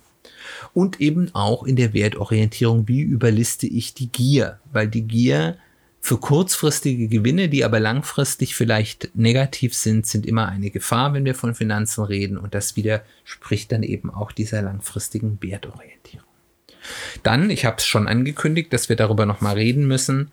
und 0.74 1.00
eben 1.00 1.34
auch 1.34 1.64
in 1.64 1.76
der 1.76 1.94
Wertorientierung, 1.94 2.88
wie 2.88 3.02
überliste 3.02 3.68
ich 3.68 3.94
die 3.94 4.08
Gier, 4.08 4.60
weil 4.72 4.88
die 4.88 5.04
Gier 5.04 5.58
für 6.02 6.18
kurzfristige 6.18 7.08
Gewinne, 7.08 7.48
die 7.48 7.64
aber 7.64 7.80
langfristig 7.80 8.56
vielleicht 8.56 9.12
negativ 9.16 9.74
sind, 9.74 10.06
sind 10.06 10.26
immer 10.26 10.50
eine 10.50 10.70
Gefahr, 10.70 11.14
wenn 11.14 11.24
wir 11.24 11.36
von 11.36 11.56
Finanzen 11.56 12.04
reden 12.04 12.38
und 12.38 12.54
das 12.54 12.76
widerspricht 12.76 13.72
dann 13.72 13.84
eben 13.84 14.10
auch 14.10 14.34
dieser 14.34 14.62
langfristigen 14.62 15.38
Wertorientierung. 15.42 16.28
Dann, 17.24 17.50
ich 17.50 17.64
habe 17.64 17.78
es 17.78 17.86
schon 17.86 18.10
angekündigt, 18.10 18.74
dass 18.74 18.90
wir 18.90 18.98
darüber 18.98 19.26
nochmal 19.26 19.56
reden 19.56 19.88
müssen, 19.88 20.32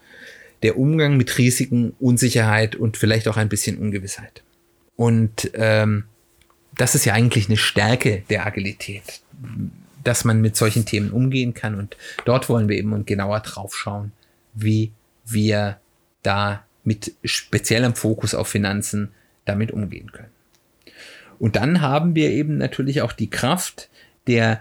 der 0.63 0.77
Umgang 0.77 1.17
mit 1.17 1.39
Risiken, 1.39 1.95
Unsicherheit 2.01 2.75
und 2.75 2.97
vielleicht 2.97 3.29
auch 3.29 3.37
ein 3.37 3.49
bisschen 3.49 3.79
Ungewissheit. 3.79 4.43
Und 4.97 5.53
ähm, 5.55 6.05
das 6.77 6.95
ist 6.95 7.05
ja 7.05 7.15
eigentlich 7.15 7.47
eine 7.47 7.57
Stärke 7.57 8.25
der 8.29 8.45
Agilität 8.45 9.21
dass 10.05 10.25
man 10.25 10.41
mit 10.41 10.57
solchen 10.57 10.85
Themen 10.85 11.11
umgehen 11.11 11.55
kann. 11.55 11.75
Und 11.75 11.97
dort 12.25 12.49
wollen 12.49 12.69
wir 12.69 12.77
eben 12.77 13.05
genauer 13.07 13.41
drauf 13.41 13.77
schauen, 13.77 14.13
wie 14.55 14.93
wir 15.27 15.79
da 16.23 16.65
mit 16.85 17.13
speziellem 17.25 17.95
Fokus 17.95 18.35
auf 18.35 18.49
Finanzen 18.49 19.11
damit 19.45 19.71
umgehen 19.71 20.13
können. 20.13 20.31
Und 21.39 21.57
dann 21.57 21.81
haben 21.81 22.15
wir 22.15 22.31
eben 22.31 22.59
natürlich 22.59 23.03
auch 23.03 23.13
die 23.13 23.31
Kraft 23.31 23.89
der 24.27 24.61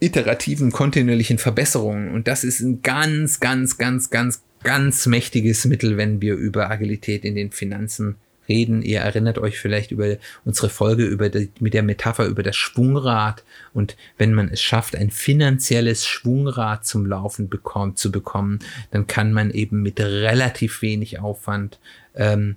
iterativen, 0.00 0.72
kontinuierlichen 0.72 1.38
Verbesserungen. 1.38 2.10
Und 2.10 2.28
das 2.28 2.44
ist 2.44 2.60
ein 2.60 2.82
ganz, 2.82 3.40
ganz, 3.40 3.78
ganz, 3.78 4.10
ganz, 4.10 4.42
ganz 4.62 5.06
mächtiges 5.06 5.64
Mittel, 5.64 5.96
wenn 5.96 6.20
wir 6.20 6.34
über 6.34 6.70
Agilität 6.70 7.24
in 7.24 7.34
den 7.34 7.50
Finanzen 7.52 8.16
reden. 8.48 8.82
Ihr 8.82 9.00
erinnert 9.00 9.38
euch 9.38 9.58
vielleicht 9.58 9.90
über 9.90 10.16
unsere 10.44 10.68
Folge 10.68 11.04
über 11.04 11.28
die, 11.28 11.50
mit 11.60 11.74
der 11.74 11.82
Metapher 11.82 12.26
über 12.26 12.42
das 12.42 12.56
Schwungrad 12.56 13.44
und 13.72 13.96
wenn 14.18 14.34
man 14.34 14.48
es 14.48 14.60
schafft, 14.60 14.96
ein 14.96 15.10
finanzielles 15.10 16.06
Schwungrad 16.06 16.86
zum 16.86 17.06
Laufen 17.06 17.48
bekommt, 17.48 17.98
zu 17.98 18.10
bekommen, 18.10 18.58
dann 18.90 19.06
kann 19.06 19.32
man 19.32 19.50
eben 19.50 19.82
mit 19.82 20.00
relativ 20.00 20.82
wenig 20.82 21.20
Aufwand 21.20 21.78
ähm, 22.14 22.56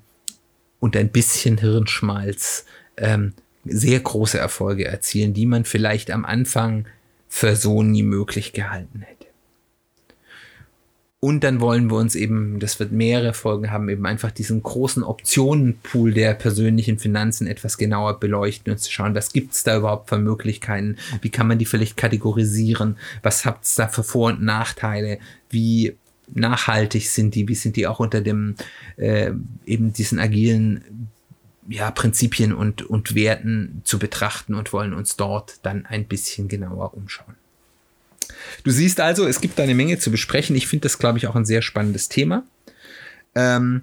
und 0.80 0.96
ein 0.96 1.10
bisschen 1.10 1.58
Hirnschmalz 1.58 2.66
ähm, 2.98 3.34
sehr 3.66 4.00
große 4.00 4.38
Erfolge 4.38 4.86
erzielen, 4.86 5.34
die 5.34 5.46
man 5.46 5.66
vielleicht 5.66 6.12
am 6.12 6.26
Anfang 6.26 6.86
für 7.28 7.56
so 7.56 7.84
nie 7.84 8.04
möglich 8.04 8.54
gehalten 8.54 9.02
hätte. 9.02 9.17
Und 11.20 11.44
dann 11.44 11.62
wollen 11.62 11.90
wir 11.90 11.98
uns 11.98 12.14
eben, 12.14 12.60
das 12.60 12.80
wird 12.80 12.92
mehrere 12.92 13.34
Folgen 13.34 13.72
haben, 13.72 13.90
eben 13.90 14.06
einfach 14.06 14.30
diesen 14.30 14.62
großen 14.62 15.02
Optionenpool 15.02 16.14
der 16.14 16.36
persönlichen 16.36 17.00
Finanzen 17.00 17.48
etwas 17.48 17.80
genauer 17.80 18.20
beleuchten 18.20 18.72
und 18.72 18.78
zu 18.78 18.92
schauen, 18.92 19.16
was 19.16 19.34
gibt's 19.34 19.64
da 19.64 19.78
überhaupt 19.78 20.10
für 20.10 20.20
Möglichkeiten, 20.20 20.98
wie 21.22 21.30
kann 21.30 21.48
man 21.48 21.58
die 21.58 21.66
vielleicht 21.66 21.98
kategorisieren, 21.98 22.98
was 23.24 23.46
hat's 23.46 23.74
da 23.74 23.88
für 23.88 24.04
Vor- 24.04 24.30
und 24.30 24.44
Nachteile, 24.44 25.18
wie 25.50 25.96
nachhaltig 26.36 27.10
sind 27.10 27.34
die, 27.34 27.48
wie 27.48 27.56
sind 27.56 27.78
die 27.78 27.88
auch 27.88 28.00
unter 28.00 28.22
dem 28.22 28.56
äh, 28.98 29.32
eben 29.66 29.94
diesen 29.94 30.20
agilen 30.20 31.10
ja, 31.68 31.90
Prinzipien 31.90 32.54
und, 32.54 32.84
und 32.84 33.16
Werten 33.16 33.82
zu 33.86 33.98
betrachten 33.98 34.54
und 34.54 34.72
wollen 34.72 34.94
uns 34.94 35.16
dort 35.16 35.66
dann 35.66 35.88
ein 35.88 36.06
bisschen 36.06 36.48
genauer 36.48 36.94
umschauen. 36.94 37.37
Du 38.64 38.72
siehst 38.72 39.00
also, 39.00 39.28
es 39.28 39.42
gibt 39.42 39.60
da 39.60 39.64
eine 39.64 39.76
Menge 39.76 40.00
zu 40.00 40.12
besprechen. 40.12 40.56
Ich 40.56 40.68
finde 40.68 40.84
das, 40.84 41.00
glaube 41.00 41.18
ich, 41.18 41.28
auch 41.28 41.36
ein 41.36 41.46
sehr 41.46 41.62
spannendes 41.62 42.10
Thema. 42.10 42.44
Ähm, 43.36 43.82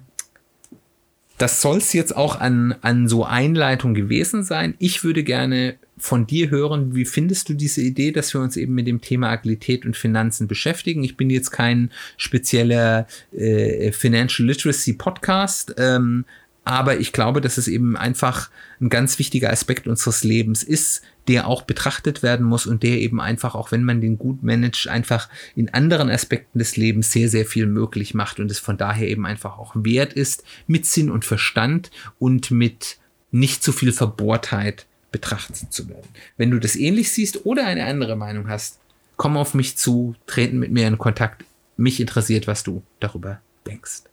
das 1.37 1.61
soll 1.61 1.77
es 1.77 1.91
jetzt 1.93 2.15
auch 2.15 2.39
an, 2.39 2.75
an 2.81 3.07
so 3.07 3.25
Einleitung 3.25 3.93
gewesen 3.93 4.43
sein. 4.43 4.75
Ich 4.79 5.03
würde 5.03 5.23
gerne 5.23 5.75
von 5.97 6.27
dir 6.27 6.49
hören, 6.49 6.95
wie 6.95 7.05
findest 7.05 7.49
du 7.49 7.53
diese 7.53 7.81
Idee, 7.81 8.11
dass 8.11 8.33
wir 8.33 8.41
uns 8.41 8.57
eben 8.57 8.73
mit 8.73 8.87
dem 8.87 9.01
Thema 9.01 9.29
Agilität 9.29 9.85
und 9.85 9.97
Finanzen 9.97 10.47
beschäftigen? 10.47 11.03
Ich 11.03 11.17
bin 11.17 11.29
jetzt 11.29 11.51
kein 11.51 11.91
spezieller 12.17 13.07
äh, 13.33 13.91
Financial 13.91 14.47
Literacy 14.47 14.93
Podcast, 14.93 15.75
ähm, 15.77 16.25
aber 16.65 16.99
ich 16.99 17.13
glaube, 17.13 17.41
dass 17.41 17.57
es 17.57 17.67
eben 17.67 17.95
einfach 17.95 18.49
ein 18.81 18.89
ganz 18.89 19.19
wichtiger 19.19 19.51
Aspekt 19.51 19.87
unseres 19.87 20.23
Lebens 20.23 20.63
ist, 20.63 21.03
der 21.27 21.47
auch 21.47 21.61
betrachtet 21.61 22.23
werden 22.23 22.45
muss 22.45 22.65
und 22.65 22.83
der 22.83 22.99
eben 22.99 23.21
einfach, 23.21 23.55
auch 23.55 23.71
wenn 23.71 23.83
man 23.83 24.01
den 24.01 24.17
gut 24.17 24.43
managt, 24.43 24.87
einfach 24.87 25.29
in 25.55 25.73
anderen 25.73 26.09
Aspekten 26.09 26.59
des 26.59 26.75
Lebens 26.75 27.11
sehr, 27.11 27.29
sehr 27.29 27.45
viel 27.45 27.67
möglich 27.67 28.15
macht 28.15 28.39
und 28.39 28.49
es 28.51 28.59
von 28.59 28.77
daher 28.77 29.07
eben 29.07 29.25
einfach 29.25 29.57
auch 29.57 29.73
wert 29.75 30.13
ist, 30.13 30.43
mit 30.65 30.85
Sinn 30.85 31.11
und 31.11 31.23
Verstand 31.23 31.91
und 32.19 32.51
mit 32.51 32.97
nicht 33.31 33.63
zu 33.63 33.71
viel 33.71 33.91
Verbohrtheit 33.91 34.87
betrachtet 35.11 35.71
zu 35.71 35.87
werden. 35.87 36.09
Wenn 36.35 36.51
du 36.51 36.59
das 36.59 36.75
ähnlich 36.75 37.11
siehst 37.11 37.45
oder 37.45 37.65
eine 37.65 37.85
andere 37.85 38.15
Meinung 38.15 38.49
hast, 38.49 38.79
komm 39.17 39.37
auf 39.37 39.53
mich 39.53 39.77
zu, 39.77 40.15
treten 40.25 40.59
mit 40.59 40.71
mir 40.71 40.87
in 40.87 40.97
Kontakt. 40.97 41.45
Mich 41.77 41.99
interessiert, 41.99 42.47
was 42.47 42.63
du 42.63 42.81
darüber 42.99 43.39
denkst. 43.67 44.03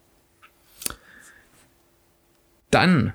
Dann 2.73 3.13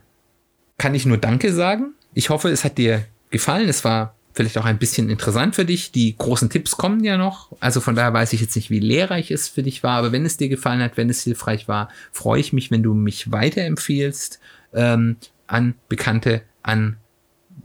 kann 0.78 0.96
ich 0.96 1.06
nur 1.06 1.18
Danke 1.18 1.52
sagen. 1.52 1.94
Ich 2.14 2.30
hoffe, 2.30 2.50
es 2.50 2.64
hat 2.64 2.78
dir 2.78 3.06
gefallen. 3.30 3.68
Es 3.68 3.84
war 3.84 4.16
vielleicht 4.34 4.58
auch 4.58 4.66
ein 4.66 4.78
bisschen 4.78 5.10
interessant 5.10 5.56
für 5.56 5.66
dich. 5.66 5.92
Die 5.92 6.16
großen 6.16 6.50
Tipps 6.50 6.78
kommen 6.78 7.04
ja 7.04 7.18
noch. 7.18 7.52
Also 7.60 7.82
von 7.82 7.96
daher 7.96 8.14
weiß 8.14 8.34
ich 8.34 8.42
jetzt 8.42 8.56
nicht, 8.56 8.70
wie 8.70 8.80
lehrreich 8.80 9.32
es 9.32 9.50
für 9.50 9.64
dich 9.64 9.84
war. 9.84 9.98
Aber 9.98 10.12
wenn 10.12 10.26
es 10.26 10.38
dir 10.38 10.48
gefallen 10.48 10.82
hat, 10.82 10.96
wenn 10.96 11.10
es 11.10 11.24
hilfreich 11.24 11.68
war, 11.68 11.90
freue 12.12 12.40
ich 12.40 12.54
mich, 12.54 12.72
wenn 12.72 12.84
du 12.84 12.94
mich 12.94 13.32
weiterempfiehlst 13.32 14.40
ähm, 14.74 15.18
an 15.48 15.74
Bekannte, 15.90 16.44
an 16.62 16.98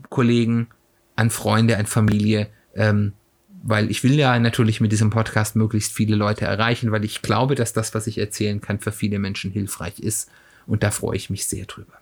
Kollegen, 0.09 0.67
an 1.15 1.29
Freunde, 1.29 1.77
an 1.77 1.85
Familie. 1.85 2.47
Ähm, 2.75 3.13
weil 3.61 3.89
ich 3.91 4.03
will 4.03 4.15
ja 4.15 4.37
natürlich 4.39 4.81
mit 4.81 4.91
diesem 4.91 5.11
Podcast 5.11 5.55
möglichst 5.55 5.93
viele 5.93 6.15
Leute 6.15 6.45
erreichen, 6.45 6.91
weil 6.91 7.05
ich 7.05 7.21
glaube, 7.21 7.55
dass 7.55 7.71
das, 7.71 7.93
was 7.93 8.07
ich 8.07 8.17
erzählen 8.17 8.59
kann, 8.59 8.79
für 8.79 8.91
viele 8.91 9.19
Menschen 9.19 9.51
hilfreich 9.51 9.99
ist. 9.99 10.29
Und 10.67 10.83
da 10.83 10.91
freue 10.91 11.15
ich 11.15 11.29
mich 11.29 11.45
sehr 11.47 11.65
drüber. 11.65 11.93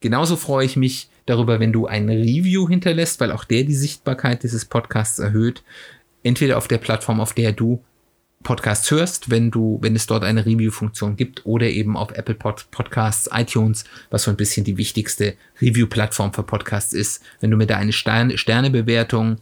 Genauso 0.00 0.36
freue 0.36 0.66
ich 0.66 0.76
mich 0.76 1.08
darüber, 1.26 1.60
wenn 1.60 1.72
du 1.72 1.86
ein 1.86 2.08
Review 2.08 2.68
hinterlässt, 2.68 3.20
weil 3.20 3.32
auch 3.32 3.44
der 3.44 3.64
die 3.64 3.74
Sichtbarkeit 3.74 4.42
dieses 4.42 4.64
Podcasts 4.64 5.18
erhöht. 5.18 5.62
Entweder 6.22 6.58
auf 6.58 6.68
der 6.68 6.78
Plattform, 6.78 7.20
auf 7.20 7.32
der 7.32 7.52
du 7.52 7.82
Podcasts 8.42 8.90
hörst, 8.90 9.30
wenn 9.30 9.50
du, 9.50 9.78
wenn 9.82 9.94
es 9.94 10.06
dort 10.06 10.24
eine 10.24 10.44
Review-Funktion 10.44 11.16
gibt, 11.16 11.46
oder 11.46 11.66
eben 11.66 11.96
auf 11.96 12.12
Apple 12.12 12.34
Pod 12.34 12.66
Podcasts, 12.70 13.28
iTunes, 13.32 13.84
was 14.10 14.24
so 14.24 14.30
ein 14.30 14.36
bisschen 14.36 14.64
die 14.64 14.76
wichtigste 14.76 15.34
Review-Plattform 15.60 16.32
für 16.32 16.42
Podcasts 16.42 16.92
ist. 16.92 17.22
Wenn 17.40 17.50
du 17.50 17.56
mir 17.56 17.66
da 17.66 17.76
eine 17.76 17.92
Sterne, 17.92 18.38
Sternebewertung 18.38 19.36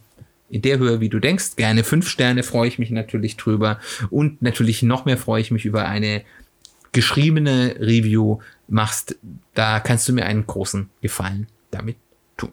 in 0.49 0.61
der 0.61 0.77
Höhe, 0.77 0.99
wie 0.99 1.09
du 1.09 1.19
denkst, 1.19 1.55
gerne 1.55 1.83
fünf 1.83 2.09
Sterne, 2.09 2.43
freue 2.43 2.67
ich 2.67 2.77
mich 2.77 2.91
natürlich 2.91 3.37
drüber. 3.37 3.79
Und 4.09 4.41
natürlich 4.41 4.83
noch 4.83 5.05
mehr 5.05 5.17
freue 5.17 5.41
ich 5.41 5.49
mich 5.49 5.65
über 5.65 5.87
eine 5.87 6.23
geschriebene 6.91 7.75
Review 7.79 8.39
machst, 8.67 9.17
da 9.53 9.79
kannst 9.79 10.07
du 10.07 10.13
mir 10.13 10.25
einen 10.25 10.45
großen 10.45 10.89
Gefallen 11.01 11.47
damit 11.71 11.97
tun. 12.37 12.51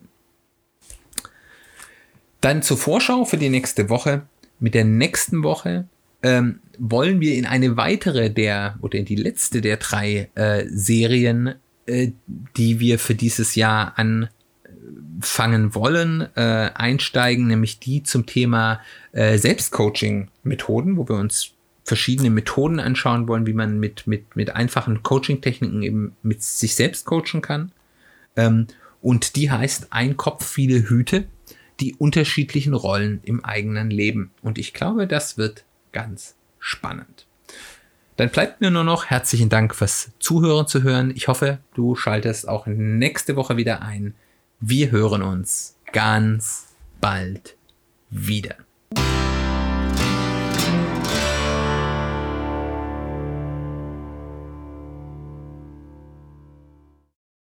Dann 2.40 2.62
zur 2.62 2.76
Vorschau 2.76 3.24
für 3.24 3.36
die 3.36 3.48
nächste 3.48 3.88
Woche. 3.88 4.22
Mit 4.60 4.74
der 4.74 4.84
nächsten 4.84 5.44
Woche 5.44 5.86
ähm, 6.22 6.60
wollen 6.78 7.20
wir 7.20 7.34
in 7.34 7.46
eine 7.46 7.76
weitere 7.76 8.30
der 8.30 8.78
oder 8.80 8.98
in 8.98 9.04
die 9.04 9.16
letzte 9.16 9.60
der 9.60 9.76
drei 9.76 10.30
äh, 10.34 10.64
Serien, 10.68 11.54
äh, 11.86 12.10
die 12.56 12.80
wir 12.80 12.98
für 12.98 13.14
dieses 13.14 13.54
Jahr 13.54 13.94
anfangen 13.98 15.74
wollen, 15.74 16.28
äh, 16.34 16.70
einsteigen, 16.74 17.46
nämlich 17.46 17.78
die 17.78 18.02
zum 18.02 18.26
Thema 18.26 18.80
äh, 19.12 19.38
Selbstcoaching-Methoden, 19.38 20.96
wo 20.96 21.08
wir 21.08 21.16
uns 21.16 21.52
verschiedene 21.88 22.30
Methoden 22.30 22.80
anschauen 22.80 23.26
wollen, 23.28 23.46
wie 23.46 23.54
man 23.54 23.80
mit, 23.80 24.06
mit, 24.06 24.36
mit 24.36 24.54
einfachen 24.54 25.02
Coaching-Techniken 25.02 25.82
eben 25.82 26.16
mit 26.22 26.42
sich 26.42 26.74
selbst 26.74 27.06
coachen 27.06 27.40
kann. 27.40 27.72
Ähm, 28.36 28.66
und 29.00 29.36
die 29.36 29.50
heißt 29.50 29.88
Ein 29.90 30.16
Kopf, 30.16 30.46
viele 30.46 30.88
Hüte, 30.88 31.28
die 31.80 31.94
unterschiedlichen 31.94 32.74
Rollen 32.74 33.20
im 33.24 33.44
eigenen 33.44 33.90
Leben. 33.90 34.32
Und 34.42 34.58
ich 34.58 34.74
glaube, 34.74 35.06
das 35.06 35.38
wird 35.38 35.64
ganz 35.92 36.36
spannend. 36.58 37.26
Dann 38.16 38.30
bleibt 38.30 38.60
mir 38.60 38.70
nur 38.70 38.84
noch 38.84 39.06
herzlichen 39.06 39.48
Dank 39.48 39.74
fürs 39.74 40.10
Zuhören 40.18 40.66
zu 40.66 40.82
hören. 40.82 41.12
Ich 41.14 41.28
hoffe, 41.28 41.58
du 41.74 41.94
schaltest 41.94 42.48
auch 42.48 42.66
nächste 42.66 43.36
Woche 43.36 43.56
wieder 43.56 43.80
ein. 43.80 44.14
Wir 44.60 44.90
hören 44.90 45.22
uns 45.22 45.76
ganz 45.92 46.74
bald 47.00 47.56
wieder. 48.10 48.56